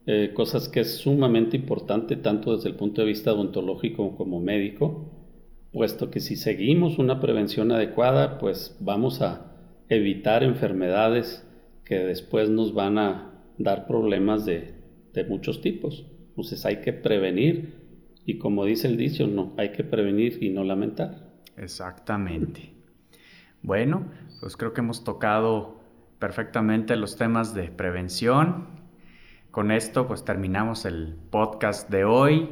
eh, 0.06 0.30
cosas 0.32 0.68
que 0.68 0.78
es 0.78 0.98
sumamente 0.98 1.56
importante 1.56 2.14
tanto 2.14 2.54
desde 2.54 2.68
el 2.68 2.76
punto 2.76 3.00
de 3.00 3.08
vista 3.08 3.32
odontológico 3.32 4.16
como 4.16 4.38
médico, 4.38 5.19
puesto 5.72 6.10
que 6.10 6.20
si 6.20 6.36
seguimos 6.36 6.98
una 6.98 7.20
prevención 7.20 7.70
adecuada, 7.72 8.38
pues 8.38 8.76
vamos 8.80 9.22
a 9.22 9.50
evitar 9.88 10.42
enfermedades 10.42 11.46
que 11.84 11.98
después 11.98 12.48
nos 12.48 12.74
van 12.74 12.98
a 12.98 13.32
dar 13.58 13.86
problemas 13.86 14.44
de, 14.46 14.78
muchos 15.28 15.60
tipos. 15.60 16.06
Entonces 16.28 16.64
hay 16.64 16.80
que 16.80 16.92
prevenir 16.92 17.74
y 18.24 18.38
como 18.38 18.64
dice 18.64 18.88
el 18.88 18.96
dicho, 18.96 19.26
no, 19.26 19.52
hay 19.58 19.72
que 19.72 19.84
prevenir 19.84 20.42
y 20.42 20.48
no 20.48 20.64
lamentar. 20.64 21.30
Exactamente. 21.56 22.72
Bueno, 23.60 24.06
pues 24.40 24.56
creo 24.56 24.72
que 24.72 24.80
hemos 24.80 25.04
tocado 25.04 25.80
perfectamente 26.18 26.96
los 26.96 27.16
temas 27.16 27.54
de 27.54 27.70
prevención. 27.70 28.68
Con 29.50 29.72
esto 29.72 30.06
pues 30.06 30.24
terminamos 30.24 30.84
el 30.84 31.16
podcast 31.30 31.90
de 31.90 32.04
hoy. 32.04 32.48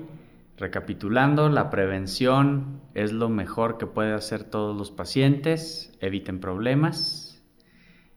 Recapitulando, 0.59 1.49
la 1.49 1.71
prevención 1.71 2.81
es 2.95 3.13
lo 3.13 3.29
mejor 3.29 3.79
que 3.79 3.87
puede 3.87 4.13
hacer 4.13 4.45
todos 4.45 4.77
los 4.77 4.91
pacientes. 4.91 5.97
Eviten 6.01 6.41
problemas, 6.41 7.29